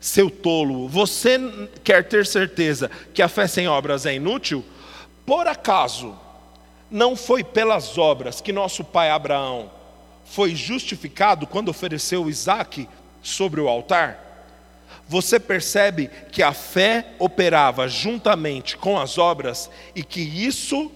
[0.00, 1.38] Seu tolo, você
[1.84, 4.64] quer ter certeza que a fé sem obras é inútil?
[5.26, 6.16] Por acaso,
[6.90, 9.70] não foi pelas obras que nosso pai Abraão
[10.24, 12.88] foi justificado quando ofereceu Isaac
[13.26, 14.26] sobre o altar,
[15.08, 20.90] você percebe que a fé operava juntamente com as obras e que isso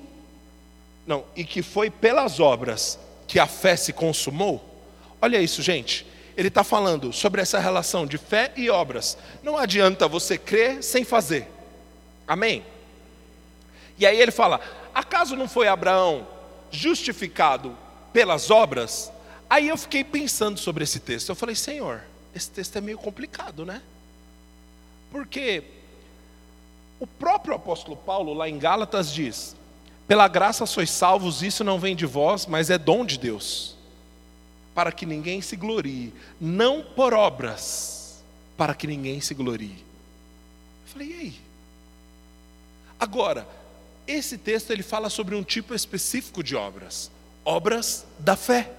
[1.07, 4.65] não, e que foi pelas obras que a fé se consumou?
[5.21, 6.07] Olha isso, gente.
[6.37, 9.19] Ele está falando sobre essa relação de fé e obras.
[9.43, 11.47] Não adianta você crer sem fazer.
[12.27, 12.65] Amém?
[13.99, 14.61] E aí ele fala:
[14.95, 16.27] acaso não foi Abraão
[16.71, 17.77] justificado
[18.13, 19.13] pelas obras?
[19.49, 21.29] Aí eu fiquei pensando sobre esse texto.
[21.29, 22.03] Eu falei, Senhor,
[22.35, 23.83] esse texto é meio complicado, né?
[25.11, 25.65] Porque
[26.99, 29.57] o próprio apóstolo Paulo, lá em Gálatas, diz:
[30.07, 33.77] Pela graça sois salvos, isso não vem de vós, mas é dom de Deus,
[34.75, 38.23] para que ninguém se glorie, não por obras,
[38.57, 39.85] para que ninguém se glorie.
[40.87, 41.41] Eu falei, e aí?
[42.99, 43.49] Agora,
[44.07, 47.11] esse texto ele fala sobre um tipo específico de obras,
[47.45, 48.71] obras da fé.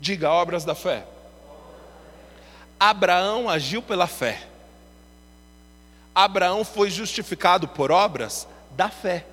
[0.00, 1.04] Diga obras da fé.
[2.78, 4.46] Abraão agiu pela fé.
[6.14, 9.26] Abraão foi justificado por obras da fé.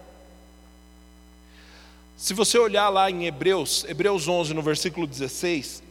[2.17, 5.83] Se você olhar lá em Hebreus, Hebreus 11, no versículo 16,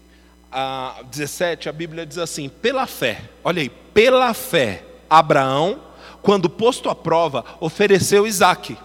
[0.50, 5.80] a 17, a Bíblia diz assim: pela fé, olha aí, pela fé, Abraão,
[6.22, 8.78] quando posto à prova, ofereceu Isaque.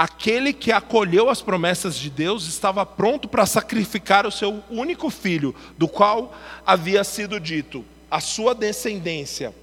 [0.00, 5.54] Aquele que acolheu as promessas de Deus estava pronto para sacrificar o seu único filho,
[5.76, 6.34] do qual
[6.64, 9.54] havia sido dito: a sua descendência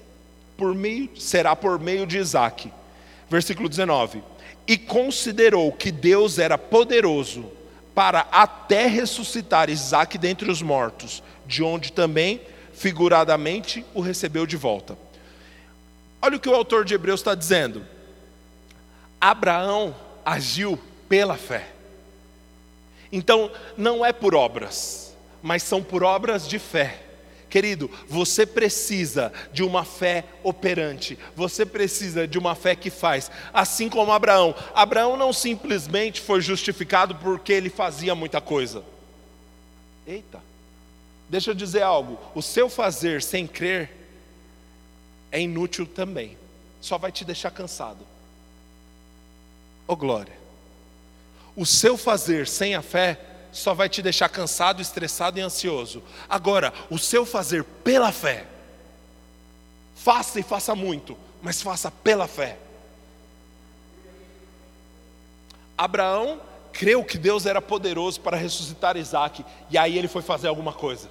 [0.55, 2.71] por meio, será por meio de Isaque.
[3.27, 4.21] Versículo 19:
[4.67, 7.51] E considerou que Deus era poderoso
[7.95, 12.39] para até ressuscitar Isaac dentre os mortos, de onde também,
[12.73, 14.95] figuradamente, o recebeu de volta.
[16.21, 17.83] Olha o que o autor de Hebreus está dizendo.
[19.19, 21.69] Abraão agiu pela fé.
[23.09, 27.01] Então, não é por obras, mas são por obras de fé.
[27.49, 33.87] Querido, você precisa de uma fé operante, você precisa de uma fé que faz, assim
[33.87, 34.53] como Abraão.
[34.75, 38.83] Abraão não simplesmente foi justificado porque ele fazia muita coisa.
[40.05, 40.41] Eita,
[41.29, 43.91] deixa eu dizer algo: o seu fazer sem crer
[45.31, 46.37] é inútil também,
[46.81, 48.16] só vai te deixar cansado.
[49.87, 50.37] Oh glória!
[51.55, 53.19] O seu fazer sem a fé
[53.51, 56.03] só vai te deixar cansado, estressado e ansioso.
[56.29, 58.45] Agora, o seu fazer pela fé,
[59.95, 62.59] faça e faça muito, mas faça pela fé.
[65.77, 66.39] Abraão
[66.71, 71.09] creu que Deus era poderoso para ressuscitar Isaac, e aí ele foi fazer alguma coisa.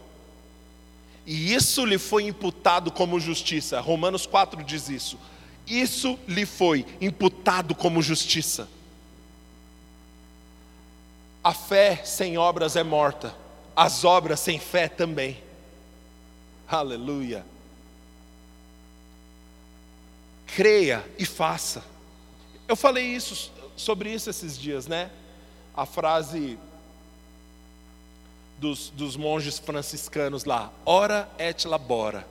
[1.26, 3.80] E isso lhe foi imputado como justiça.
[3.80, 5.18] Romanos 4 diz isso.
[5.66, 8.68] Isso lhe foi imputado como justiça.
[11.42, 13.34] A fé sem obras é morta,
[13.74, 15.42] as obras sem fé também.
[16.68, 17.44] Aleluia.
[20.46, 21.84] Creia e faça.
[22.66, 25.10] Eu falei isso sobre isso esses dias, né?
[25.76, 26.58] A frase
[28.58, 32.26] dos, dos monges franciscanos lá: ora et labora,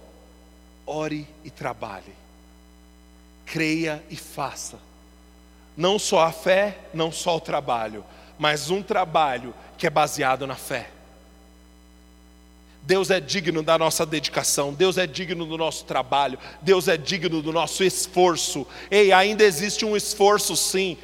[0.85, 2.13] ore e trabalhe,
[3.45, 4.79] creia e faça.
[5.77, 8.03] Não só a fé, não só o trabalho,
[8.37, 10.89] mas um trabalho que é baseado na fé.
[12.81, 17.41] Deus é digno da nossa dedicação, Deus é digno do nosso trabalho, Deus é digno
[17.41, 18.65] do nosso esforço.
[18.91, 20.97] Ei, ainda existe um esforço sim.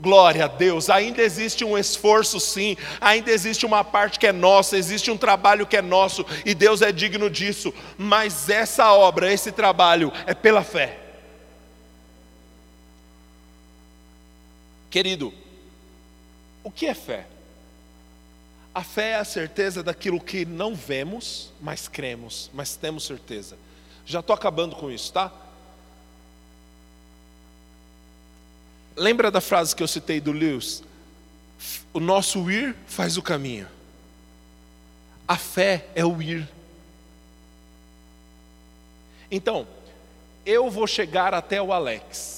[0.00, 4.78] Glória a Deus, ainda existe um esforço sim, ainda existe uma parte que é nossa,
[4.78, 9.50] existe um trabalho que é nosso e Deus é digno disso, mas essa obra, esse
[9.50, 11.07] trabalho é pela fé.
[14.90, 15.32] Querido,
[16.62, 17.26] o que é fé?
[18.74, 23.56] A fé é a certeza daquilo que não vemos, mas cremos, mas temos certeza.
[24.06, 25.32] Já estou acabando com isso, tá?
[28.96, 30.82] Lembra da frase que eu citei do Lewis?
[31.92, 33.68] O nosso ir faz o caminho.
[35.26, 36.48] A fé é o ir.
[39.30, 39.66] Então,
[40.46, 42.37] eu vou chegar até o Alex.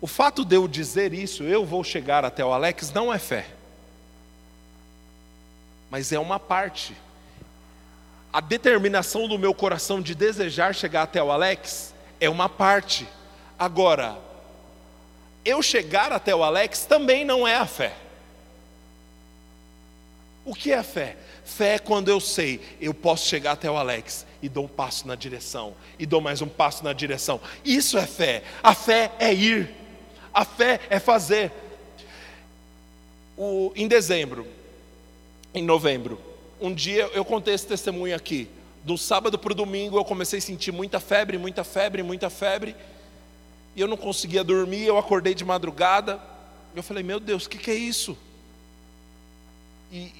[0.00, 3.46] O fato de eu dizer isso, eu vou chegar até o Alex, não é fé,
[5.90, 6.96] mas é uma parte.
[8.32, 13.06] A determinação do meu coração de desejar chegar até o Alex é uma parte.
[13.58, 14.16] Agora,
[15.44, 17.94] eu chegar até o Alex também não é a fé.
[20.44, 21.16] O que é fé?
[21.44, 25.06] Fé é quando eu sei, eu posso chegar até o Alex e dou um passo
[25.06, 27.40] na direção, e dou mais um passo na direção.
[27.64, 28.42] Isso é fé.
[28.62, 29.74] A fé é ir.
[30.32, 31.52] A fé é fazer.
[33.36, 34.46] O, em dezembro,
[35.54, 36.20] em novembro,
[36.60, 38.48] um dia eu contei esse testemunho aqui.
[38.84, 42.76] Do sábado para o domingo eu comecei a sentir muita febre, muita febre, muita febre.
[43.74, 46.20] E eu não conseguia dormir, eu acordei de madrugada.
[46.74, 48.16] Eu falei, meu Deus, o que, que é isso?
[49.92, 50.12] E,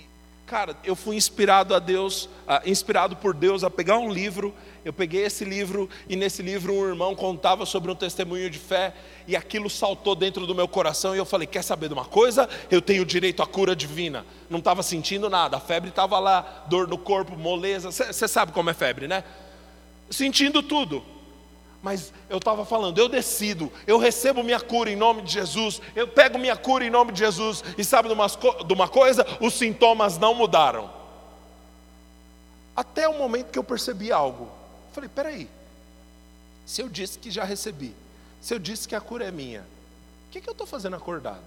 [0.50, 2.28] cara, eu fui inspirado a Deus,
[2.66, 4.52] inspirado por Deus a pegar um livro.
[4.84, 8.92] Eu peguei esse livro e nesse livro um irmão contava sobre um testemunho de fé
[9.28, 12.48] e aquilo saltou dentro do meu coração e eu falei: quer saber de uma coisa?
[12.68, 14.26] Eu tenho direito à cura divina.
[14.48, 17.92] Não estava sentindo nada, a febre estava lá, dor no corpo, moleza.
[17.92, 19.22] Você sabe como é febre, né?
[20.10, 21.04] Sentindo tudo.
[21.82, 26.06] Mas eu estava falando, eu decido, eu recebo minha cura em nome de Jesus, eu
[26.06, 29.26] pego minha cura em nome de Jesus, e sabe de uma, de uma coisa?
[29.40, 30.90] Os sintomas não mudaram.
[32.76, 34.44] Até o momento que eu percebi algo.
[34.44, 35.48] Eu falei, peraí,
[36.66, 37.94] se eu disse que já recebi,
[38.40, 39.62] se eu disse que a cura é minha,
[40.28, 41.42] o que, que eu estou fazendo acordado?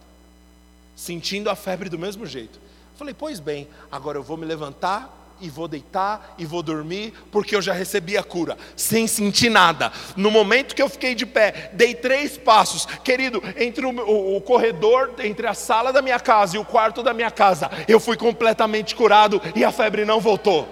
[0.96, 2.58] Sentindo a febre do mesmo jeito.
[2.58, 7.14] Eu falei, pois bem, agora eu vou me levantar e vou deitar e vou dormir,
[7.30, 9.92] porque eu já recebi a cura, sem sentir nada.
[10.16, 14.42] No momento que eu fiquei de pé, dei três passos, querido, entre o, o, o
[14.42, 18.16] corredor, entre a sala da minha casa e o quarto da minha casa, eu fui
[18.16, 20.66] completamente curado e a febre não voltou.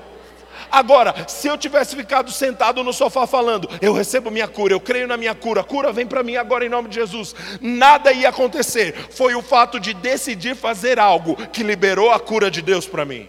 [0.71, 5.05] Agora, se eu tivesse ficado sentado no sofá falando, eu recebo minha cura, eu creio
[5.05, 8.29] na minha cura, a cura vem para mim agora em nome de Jesus, nada ia
[8.29, 8.95] acontecer.
[9.11, 13.27] Foi o fato de decidir fazer algo que liberou a cura de Deus para mim.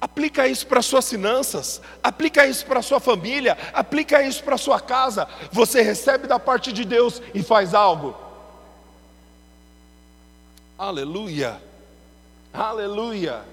[0.00, 5.28] Aplica isso para suas finanças, aplica isso para sua família, aplica isso para sua casa.
[5.52, 8.16] Você recebe da parte de Deus e faz algo.
[10.78, 11.60] Aleluia.
[12.52, 13.44] Aleluia.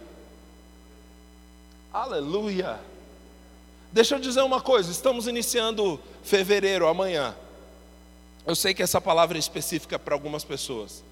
[1.93, 2.79] Aleluia.
[3.91, 7.35] Deixa eu dizer uma coisa, estamos iniciando fevereiro amanhã.
[8.45, 11.03] Eu sei que essa palavra é específica para algumas pessoas.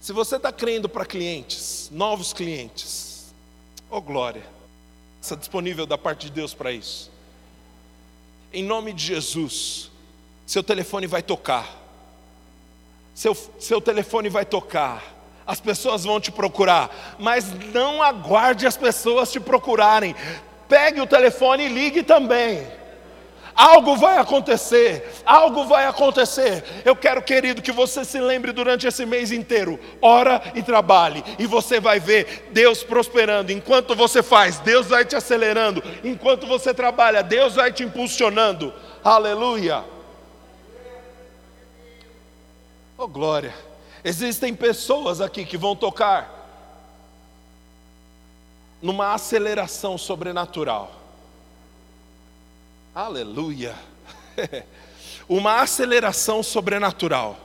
[0.00, 3.13] Se você está crendo para clientes, novos clientes,
[3.96, 4.42] oh glória,
[5.22, 7.12] está disponível da parte de Deus para isso.
[8.52, 9.88] Em nome de Jesus,
[10.44, 11.68] seu telefone vai tocar,
[13.14, 15.14] seu, seu telefone vai tocar,
[15.46, 20.16] as pessoas vão te procurar, mas não aguarde as pessoas te procurarem.
[20.68, 22.66] Pegue o telefone e ligue também.
[23.54, 26.64] Algo vai acontecer, algo vai acontecer.
[26.84, 29.78] Eu quero, querido, que você se lembre durante esse mês inteiro.
[30.02, 33.52] Ora e trabalhe, e você vai ver Deus prosperando.
[33.52, 35.82] Enquanto você faz, Deus vai te acelerando.
[36.02, 38.74] Enquanto você trabalha, Deus vai te impulsionando.
[39.04, 39.84] Aleluia.
[42.98, 43.54] Oh, glória.
[44.02, 46.42] Existem pessoas aqui que vão tocar
[48.82, 51.03] numa aceleração sobrenatural.
[52.94, 53.74] Aleluia!
[55.28, 57.36] Uma aceleração sobrenatural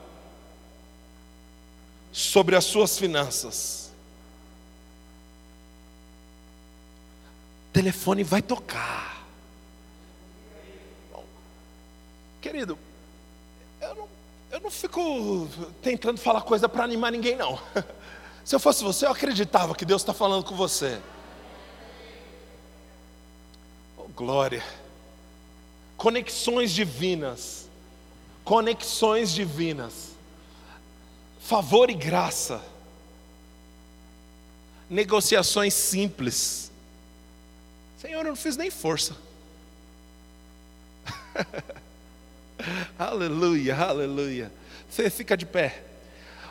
[2.11, 3.91] sobre as suas finanças.
[7.69, 9.25] O telefone vai tocar.
[11.11, 11.25] Bom,
[12.41, 12.77] querido,
[13.81, 14.09] eu não
[14.51, 15.47] eu não fico
[15.81, 17.59] tentando falar coisa para animar ninguém, não.
[18.43, 20.99] Se eu fosse você, eu acreditava que Deus está falando com você.
[23.95, 24.63] Oh, glória.
[25.99, 27.67] Conexões divinas.
[28.45, 30.11] Conexões divinas.
[31.41, 32.63] Favor e graça.
[34.89, 36.71] Negociações simples.
[38.01, 39.13] Senhor, eu não fiz nem força.
[42.97, 44.49] aleluia, aleluia.
[44.89, 45.83] Você fica de pé.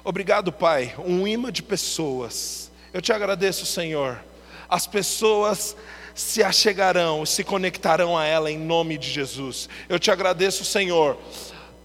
[0.05, 2.71] Obrigado, Pai, um imã de pessoas.
[2.93, 4.23] Eu te agradeço, Senhor.
[4.69, 5.75] As pessoas
[6.19, 9.69] se achegarão, se conectarão a ela em nome de Jesus.
[9.89, 11.17] Eu te agradeço, Senhor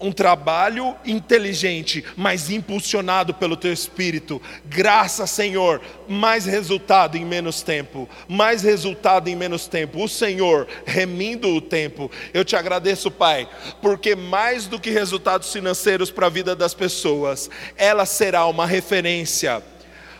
[0.00, 4.42] um trabalho inteligente, mas impulsionado pelo teu espírito.
[4.66, 10.02] Graça, Senhor, mais resultado em menos tempo, mais resultado em menos tempo.
[10.02, 12.10] O Senhor remindo o tempo.
[12.34, 13.48] Eu te agradeço, Pai,
[13.80, 19.62] porque mais do que resultados financeiros para a vida das pessoas, ela será uma referência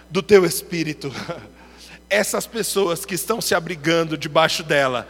[0.09, 1.13] do teu espírito.
[2.09, 5.09] Essas pessoas que estão se abrigando debaixo dela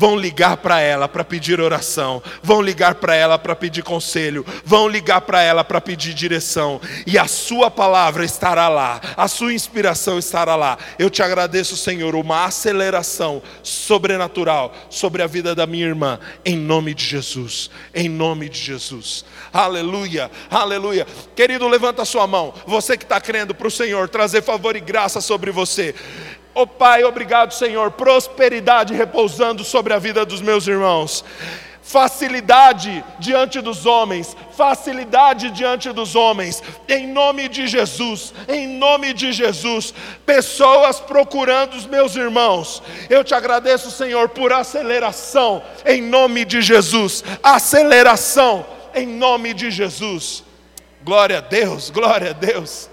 [0.00, 4.88] vão ligar para ela para pedir oração, vão ligar para ela para pedir conselho, vão
[4.88, 10.18] ligar para ela para pedir direção, e a sua palavra estará lá, a sua inspiração
[10.18, 10.78] estará lá.
[10.98, 16.94] Eu te agradeço, Senhor, uma aceleração sobrenatural sobre a vida da minha irmã, em nome
[16.94, 19.22] de Jesus, em nome de Jesus.
[19.52, 21.06] Aleluia, aleluia.
[21.36, 24.80] Querido, levanta a sua mão, você que está crendo para o Senhor trazer favor e
[24.80, 25.94] graça sobre você.
[26.62, 31.24] Oh Pai, obrigado, Senhor, prosperidade repousando sobre a vida dos meus irmãos.
[31.82, 39.32] Facilidade diante dos homens, facilidade diante dos homens, em nome de Jesus, em nome de
[39.32, 39.94] Jesus,
[40.26, 47.24] pessoas procurando os meus irmãos, eu te agradeço, Senhor, por aceleração, em nome de Jesus,
[47.42, 50.44] aceleração, em nome de Jesus,
[51.02, 52.89] glória a Deus, glória a Deus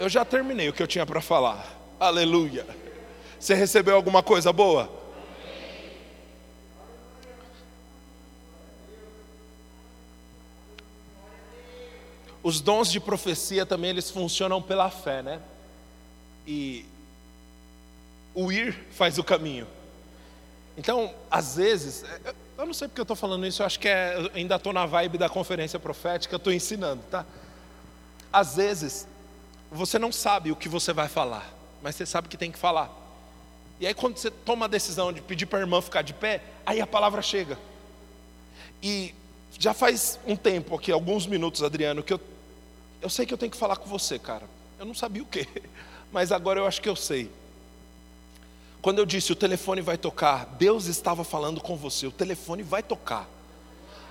[0.00, 1.78] eu já terminei o que eu tinha para falar.
[2.00, 2.66] Aleluia.
[3.38, 4.90] Você recebeu alguma coisa boa?
[12.42, 15.38] Os dons de profecia também eles funcionam pela fé, né?
[16.46, 16.86] E
[18.34, 19.66] o ir faz o caminho.
[20.78, 22.06] Então, às vezes,
[22.56, 24.72] eu não sei porque eu estou falando isso, eu acho que é, eu ainda estou
[24.72, 27.26] na vibe da conferência profética, estou ensinando, tá?
[28.32, 29.06] Às vezes,
[29.70, 31.52] você não sabe o que você vai falar,
[31.82, 32.90] mas você sabe que tem que falar.
[33.78, 36.42] E aí, quando você toma a decisão de pedir para a irmã ficar de pé,
[36.66, 37.58] aí a palavra chega.
[38.82, 39.14] E
[39.58, 42.20] já faz um tempo aqui, alguns minutos, Adriano, que eu,
[43.00, 44.44] eu sei que eu tenho que falar com você, cara.
[44.78, 45.46] Eu não sabia o quê,
[46.12, 47.30] Mas agora eu acho que eu sei.
[48.82, 52.82] Quando eu disse o telefone vai tocar, Deus estava falando com você, o telefone vai
[52.82, 53.28] tocar.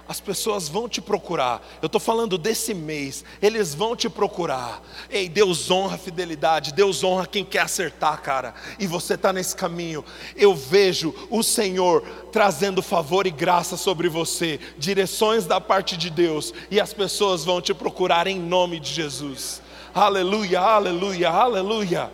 [0.10, 1.62] As pessoas vão te procurar.
[1.84, 4.82] Eu estou falando desse mês, eles vão te procurar.
[5.08, 8.56] Ei, Deus honra a fidelidade, Deus honra quem quer acertar, cara.
[8.80, 10.04] E você está nesse caminho.
[10.36, 12.02] Eu vejo o Senhor
[12.32, 17.62] trazendo favor e graça sobre você, direções da parte de Deus, e as pessoas vão
[17.62, 19.62] te procurar em nome de Jesus.
[19.94, 22.12] Aleluia, aleluia, aleluia.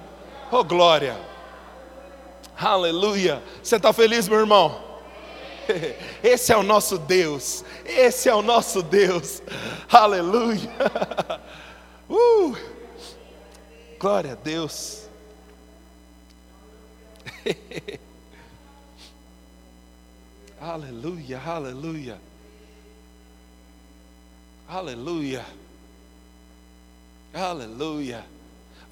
[0.52, 1.18] Oh glória.
[2.58, 3.42] Aleluia.
[3.64, 4.85] Você está feliz, meu irmão?
[6.24, 7.64] Esse é o nosso Deus.
[7.86, 9.42] Esse é o nosso Deus.
[9.90, 10.72] Aleluia.
[12.08, 12.56] Uh,
[14.00, 15.10] glória a Deus.
[20.62, 22.22] aleluia, aleluia.
[24.68, 25.44] Aleluia.
[27.34, 28.24] Aleluia.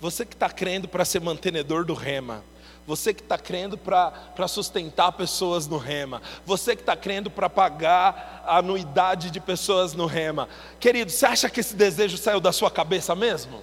[0.02, 2.44] Você que está crendo para ser mantenedor do rema.
[2.86, 6.22] Você que está crendo para sustentar pessoas no rema.
[6.46, 10.50] Você que está crendo para pagar a anuidade de pessoas no rema.
[10.80, 13.62] Querido, você acha que esse desejo saiu da sua cabeça mesmo?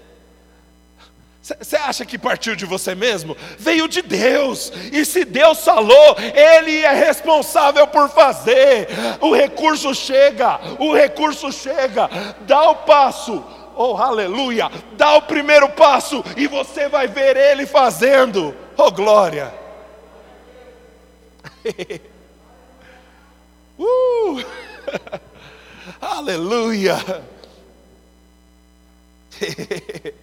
[1.42, 3.34] Você acha que partiu de você mesmo?
[3.58, 8.88] Veio de Deus, e se Deus falou, Ele é responsável por fazer.
[9.22, 12.10] O recurso chega, o recurso chega,
[12.42, 13.42] dá o passo,
[13.82, 18.54] oh aleluia, dá o primeiro passo e você vai ver Ele fazendo.
[18.76, 19.54] Oh, glória!
[23.78, 24.44] uh!
[26.00, 26.96] Aleluia!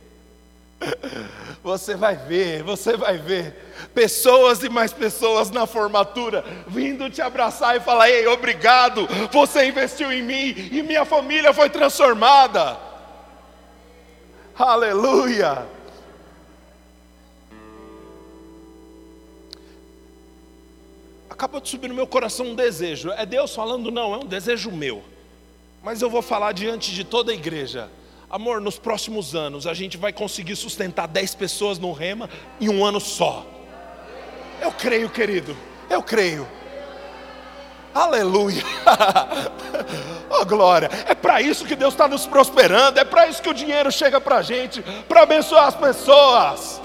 [1.63, 7.75] Você vai ver, você vai ver pessoas e mais pessoas na formatura vindo te abraçar
[7.75, 12.86] e falar: Ei, obrigado, você investiu em mim e minha família foi transformada.
[14.57, 15.77] Aleluia!
[21.37, 23.11] acabou de subir no meu coração um desejo.
[23.11, 23.91] É Deus falando?
[23.91, 25.03] Não, é um desejo meu.
[25.83, 27.91] Mas eu vou falar diante de toda a igreja.
[28.27, 32.27] Amor, nos próximos anos a gente vai conseguir sustentar 10 pessoas no rema
[32.59, 33.45] em um ano só.
[34.59, 35.55] Eu creio, querido.
[35.91, 36.47] Eu creio.
[37.97, 38.63] Aleluia.
[40.29, 40.89] oh glória.
[41.07, 42.99] É para isso que Deus está nos prosperando.
[42.99, 46.81] É para isso que o dinheiro chega para a gente para abençoar as pessoas.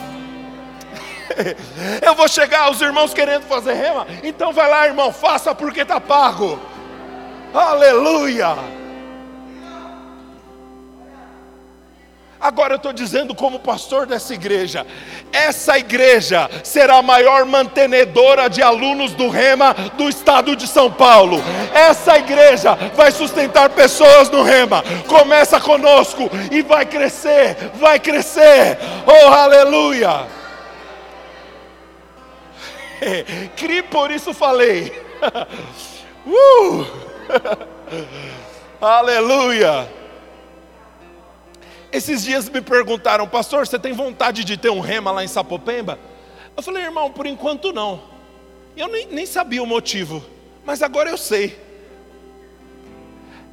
[2.00, 6.00] Eu vou chegar aos irmãos querendo fazer rema, então vai lá, irmão, faça porque está
[6.00, 6.58] pago.
[7.52, 8.82] Aleluia.
[12.43, 14.84] Agora eu estou dizendo, como pastor dessa igreja,
[15.32, 21.40] essa igreja será a maior mantenedora de alunos do Rema do estado de São Paulo.
[21.72, 24.82] Essa igreja vai sustentar pessoas no Rema.
[25.07, 28.76] Começa conosco e vai crescer, vai crescer.
[29.07, 30.26] Oh, aleluia!
[33.57, 34.93] Cri, por isso falei.
[36.24, 36.86] Uh!
[38.80, 39.88] Aleluia!
[41.93, 45.99] Esses dias me perguntaram, pastor, você tem vontade de ter um rema lá em Sapopemba?
[46.57, 48.01] Eu falei, irmão, por enquanto não.
[48.74, 50.24] Eu nem, nem sabia o motivo,
[50.64, 51.61] mas agora eu sei.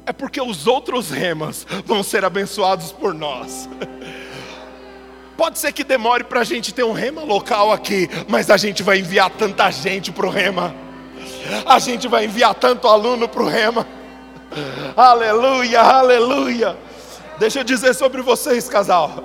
[0.06, 3.68] É porque os outros remas vão ser abençoados por nós.
[5.36, 8.82] Pode ser que demore para a gente ter um rema local aqui, mas a gente
[8.82, 10.74] vai enviar tanta gente para o rema,
[11.66, 13.86] a gente vai enviar tanto aluno para o rema.
[14.96, 16.89] Aleluia, aleluia.
[17.40, 19.24] Deixa eu dizer sobre vocês, casal.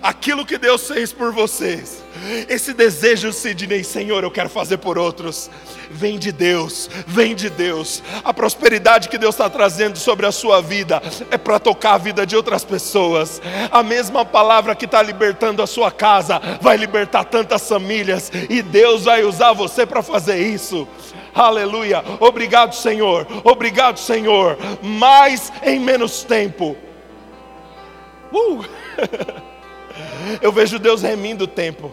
[0.00, 2.04] Aquilo que Deus fez por vocês.
[2.48, 5.50] Esse desejo, Sidney, Senhor, eu quero fazer por outros.
[5.90, 8.00] Vem de Deus, vem de Deus.
[8.22, 11.02] A prosperidade que Deus está trazendo sobre a sua vida
[11.32, 13.42] é para tocar a vida de outras pessoas.
[13.72, 18.30] A mesma palavra que está libertando a sua casa vai libertar tantas famílias.
[18.48, 20.86] E Deus vai usar você para fazer isso.
[21.34, 22.04] Aleluia.
[22.20, 23.26] Obrigado, Senhor.
[23.42, 24.56] Obrigado, Senhor.
[24.80, 26.76] Mais em menos tempo
[28.32, 28.64] Uh!
[30.40, 31.90] Eu vejo Deus remindo o tempo.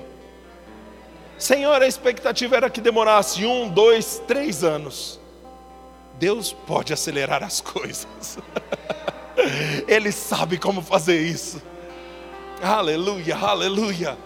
[1.38, 5.20] Senhor, a expectativa era que demorasse um, dois, três anos.
[6.18, 8.38] Deus pode acelerar as coisas.
[9.88, 11.62] Ele sabe como fazer isso.
[12.62, 14.18] Aleluia, aleluia.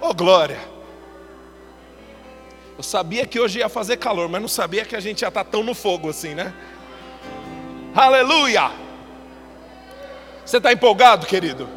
[0.00, 0.58] Oh glória.
[2.76, 5.44] Eu sabia que hoje ia fazer calor, mas não sabia que a gente ia estar
[5.44, 6.52] tão no fogo assim, né?
[7.94, 8.70] Aleluia.
[10.48, 11.68] Você está empolgado, querido?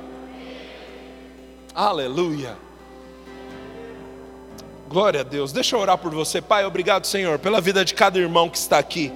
[1.75, 2.55] Aleluia.
[4.87, 5.51] Glória a Deus.
[5.51, 6.65] Deixa eu orar por você, Pai.
[6.65, 9.11] Obrigado, Senhor, pela vida de cada irmão que está aqui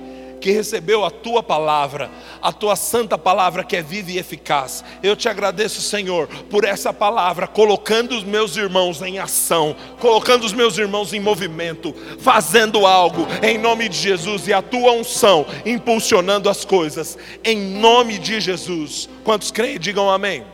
[0.45, 4.83] que recebeu a tua palavra, a tua santa palavra que é viva e eficaz.
[5.01, 10.53] Eu te agradeço, Senhor, por essa palavra, colocando os meus irmãos em ação, colocando os
[10.53, 16.47] meus irmãos em movimento, fazendo algo em nome de Jesus e a tua unção impulsionando
[16.47, 19.09] as coisas em nome de Jesus.
[19.23, 20.41] Quantos creem, digam amém.
[20.41, 20.47] amém.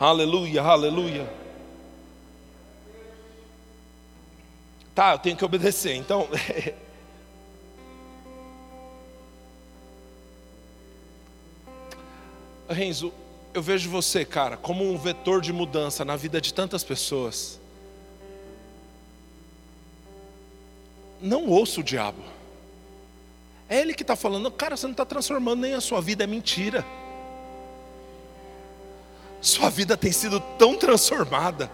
[0.00, 1.32] Aleluia, aleluia.
[4.92, 5.94] Tá, eu tenho que obedecer.
[5.94, 6.26] Então,
[12.72, 13.12] Renzo,
[13.52, 17.58] eu vejo você, cara, como um vetor de mudança na vida de tantas pessoas.
[21.20, 22.22] Não ouça o diabo.
[23.68, 26.26] É ele que está falando, cara, você não está transformando nem a sua vida, é
[26.26, 26.84] mentira.
[29.40, 31.70] Sua vida tem sido tão transformada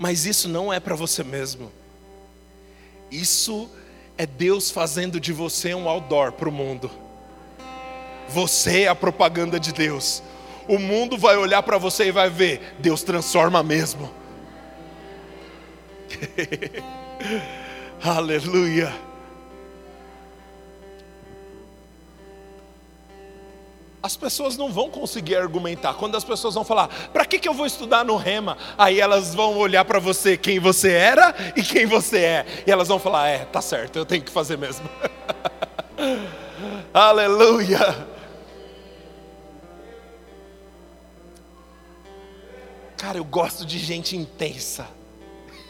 [0.00, 1.70] mas isso não é para você mesmo.
[3.10, 3.68] Isso
[4.16, 6.90] é Deus fazendo de você um outdoor para o mundo.
[8.32, 10.22] Você é a propaganda de Deus.
[10.68, 14.10] O mundo vai olhar para você e vai ver, Deus transforma mesmo.
[18.02, 19.10] Aleluia.
[24.02, 25.94] as pessoas não vão conseguir argumentar.
[25.94, 28.56] Quando as pessoas vão falar, para que, que eu vou estudar no Rema?
[28.76, 32.46] Aí elas vão olhar para você quem você era e quem você é.
[32.66, 34.88] E elas vão falar, é, tá certo, eu tenho que fazer mesmo.
[36.92, 38.08] Aleluia.
[43.00, 44.86] Cara, eu gosto de gente intensa.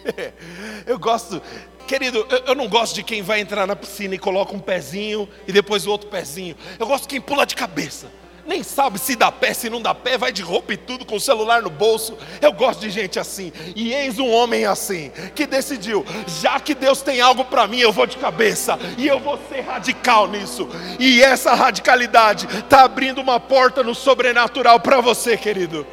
[0.84, 1.40] eu gosto,
[1.86, 5.28] querido, eu, eu, não gosto de quem vai entrar na piscina e coloca um pezinho
[5.46, 6.56] e depois o outro pezinho.
[6.76, 8.10] Eu gosto de quem pula de cabeça
[8.50, 11.14] nem sabe se dá pé, se não dá pé, vai de roupa e tudo, com
[11.14, 12.18] o celular no bolso.
[12.40, 13.52] Eu gosto de gente assim.
[13.76, 17.92] E eis um homem assim, que decidiu: já que Deus tem algo para mim, eu
[17.92, 20.68] vou de cabeça, e eu vou ser radical nisso.
[20.98, 25.86] E essa radicalidade está abrindo uma porta no sobrenatural para você, querido.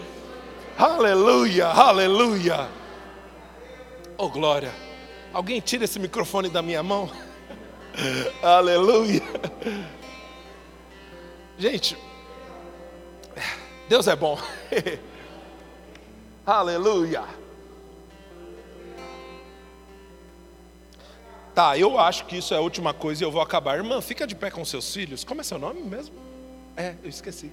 [0.78, 2.70] Aleluia, aleluia.
[4.18, 4.72] Oh glória.
[5.34, 7.10] Alguém tira esse microfone da minha mão?
[8.44, 9.24] aleluia.
[11.58, 11.98] Gente,
[13.90, 14.38] Deus é bom.
[16.46, 17.24] Aleluia.
[21.54, 23.76] Tá, eu acho que isso é a última coisa e eu vou acabar.
[23.78, 25.24] Irmã, fica de pé com seus filhos.
[25.24, 26.16] Como é seu nome mesmo?
[26.76, 27.52] É, eu esqueci.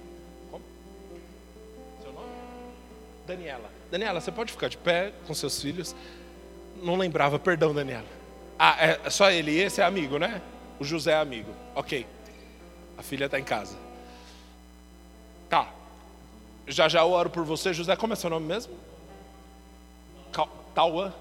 [3.25, 3.69] Daniela.
[3.89, 5.95] Daniela, você pode ficar de pé com seus filhos?
[6.81, 8.05] Não lembrava, perdão, Daniela.
[8.57, 9.59] Ah, é só ele.
[9.59, 10.41] Esse é amigo, né?
[10.79, 11.51] O José é amigo.
[11.73, 12.05] Ok.
[12.97, 13.77] A filha está em casa.
[15.49, 15.69] Tá.
[16.67, 17.95] Já já eu oro por você, José.
[17.95, 18.73] Como é seu nome mesmo?
[20.73, 21.13] Tauan.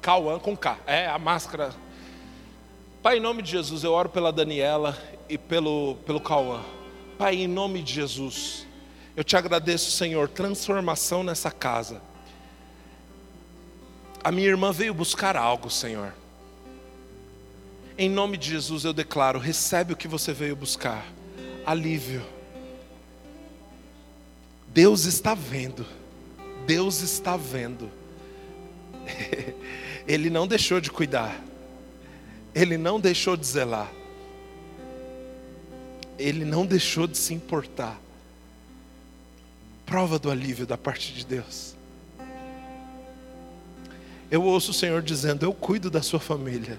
[0.00, 0.78] Cauã com K.
[0.86, 1.74] É a máscara.
[3.02, 4.96] Pai, em nome de Jesus, eu oro pela Daniela
[5.28, 6.62] e pelo, pelo Cauã.
[7.18, 8.67] Pai, em nome de Jesus,
[9.18, 12.00] eu te agradeço, Senhor, transformação nessa casa.
[14.22, 16.14] A minha irmã veio buscar algo, Senhor.
[17.98, 21.04] Em nome de Jesus eu declaro: recebe o que você veio buscar,
[21.66, 22.24] alívio
[24.68, 25.84] Deus está vendo.
[26.64, 27.90] Deus está vendo.
[30.06, 31.42] Ele não deixou de cuidar.
[32.54, 33.90] Ele não deixou de zelar.
[36.16, 37.98] Ele não deixou de se importar.
[39.88, 41.74] Prova do alívio da parte de Deus.
[44.30, 46.78] Eu ouço o Senhor dizendo: Eu cuido da sua família.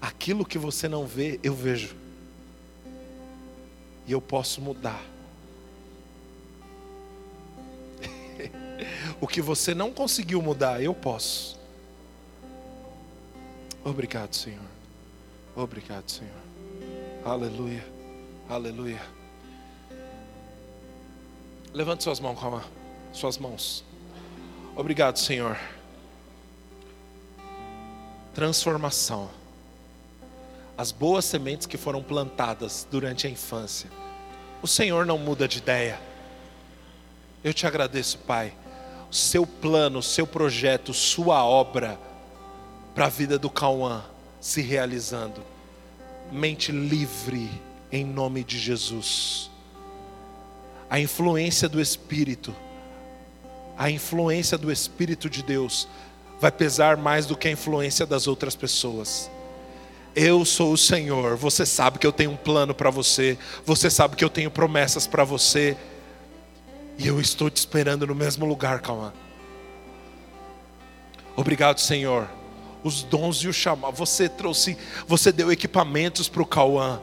[0.00, 1.96] Aquilo que você não vê, eu vejo
[4.06, 5.02] e eu posso mudar.
[9.20, 11.58] o que você não conseguiu mudar, eu posso.
[13.84, 14.62] Obrigado, Senhor.
[15.56, 16.30] Obrigado, Senhor.
[17.24, 17.84] Aleluia.
[18.48, 19.17] Aleluia.
[21.78, 22.64] Levante suas mãos, calma.
[23.12, 23.84] Suas mãos.
[24.74, 25.56] Obrigado, Senhor.
[28.34, 29.30] Transformação
[30.76, 33.88] as boas sementes que foram plantadas durante a infância.
[34.60, 36.00] O Senhor não muda de ideia.
[37.44, 38.52] Eu te agradeço, Pai.
[39.08, 41.96] O seu plano, o seu projeto, sua obra
[42.92, 44.02] para a vida do Cauã
[44.40, 45.44] se realizando.
[46.32, 47.48] Mente livre
[47.92, 49.48] em nome de Jesus.
[50.90, 52.54] A influência do Espírito,
[53.76, 55.86] a influência do Espírito de Deus
[56.40, 59.30] vai pesar mais do que a influência das outras pessoas.
[60.16, 61.36] Eu sou o Senhor.
[61.36, 63.38] Você sabe que eu tenho um plano para você.
[63.64, 65.76] Você sabe que eu tenho promessas para você.
[66.96, 69.14] E eu estou te esperando no mesmo lugar, calma.
[71.36, 72.28] Obrigado, Senhor.
[72.82, 73.94] os dons e o chamado.
[73.96, 74.76] Você trouxe,
[75.06, 77.00] você deu equipamentos para o Cauã.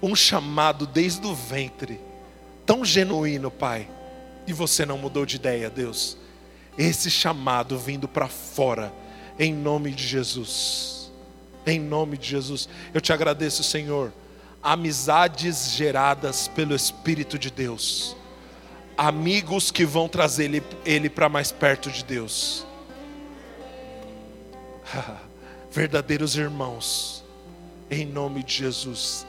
[0.00, 2.00] Um chamado desde o ventre,
[2.68, 3.88] tão genuíno, Pai.
[4.46, 6.18] E você não mudou de ideia, Deus.
[6.76, 8.92] Esse chamado vindo para fora,
[9.38, 11.10] em nome de Jesus.
[11.66, 12.68] Em nome de Jesus.
[12.92, 14.12] Eu te agradeço, Senhor.
[14.62, 18.14] Amizades geradas pelo Espírito de Deus.
[18.96, 22.66] Amigos que vão trazer ele, ele para mais perto de Deus
[25.70, 27.24] verdadeiros irmãos,
[27.90, 29.26] em nome de Jesus.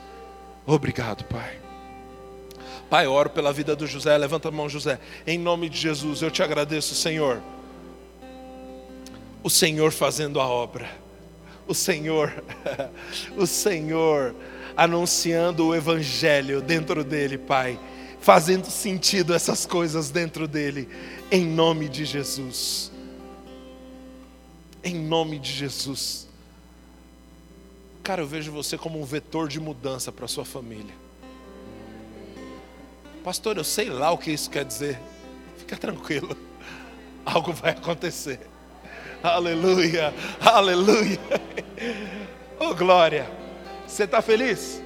[0.65, 1.68] Obrigado, Pai.
[2.89, 4.17] Pai, oro pela vida do José.
[4.17, 4.99] Levanta a mão, José.
[5.25, 7.41] Em nome de Jesus, eu te agradeço, Senhor.
[9.43, 10.89] O Senhor fazendo a obra.
[11.67, 12.43] O Senhor,
[13.37, 14.35] o Senhor
[14.75, 17.79] anunciando o Evangelho dentro dele, Pai.
[18.19, 20.89] Fazendo sentido essas coisas dentro dele.
[21.31, 22.91] Em nome de Jesus
[24.83, 26.27] em nome de Jesus.
[28.03, 30.93] Cara, eu vejo você como um vetor de mudança para sua família.
[33.23, 34.99] Pastor, eu sei lá o que isso quer dizer.
[35.57, 36.35] Fica tranquilo,
[37.25, 38.39] algo vai acontecer.
[39.21, 41.19] Aleluia, aleluia.
[42.61, 43.25] Oh glória,
[43.87, 44.83] você está feliz?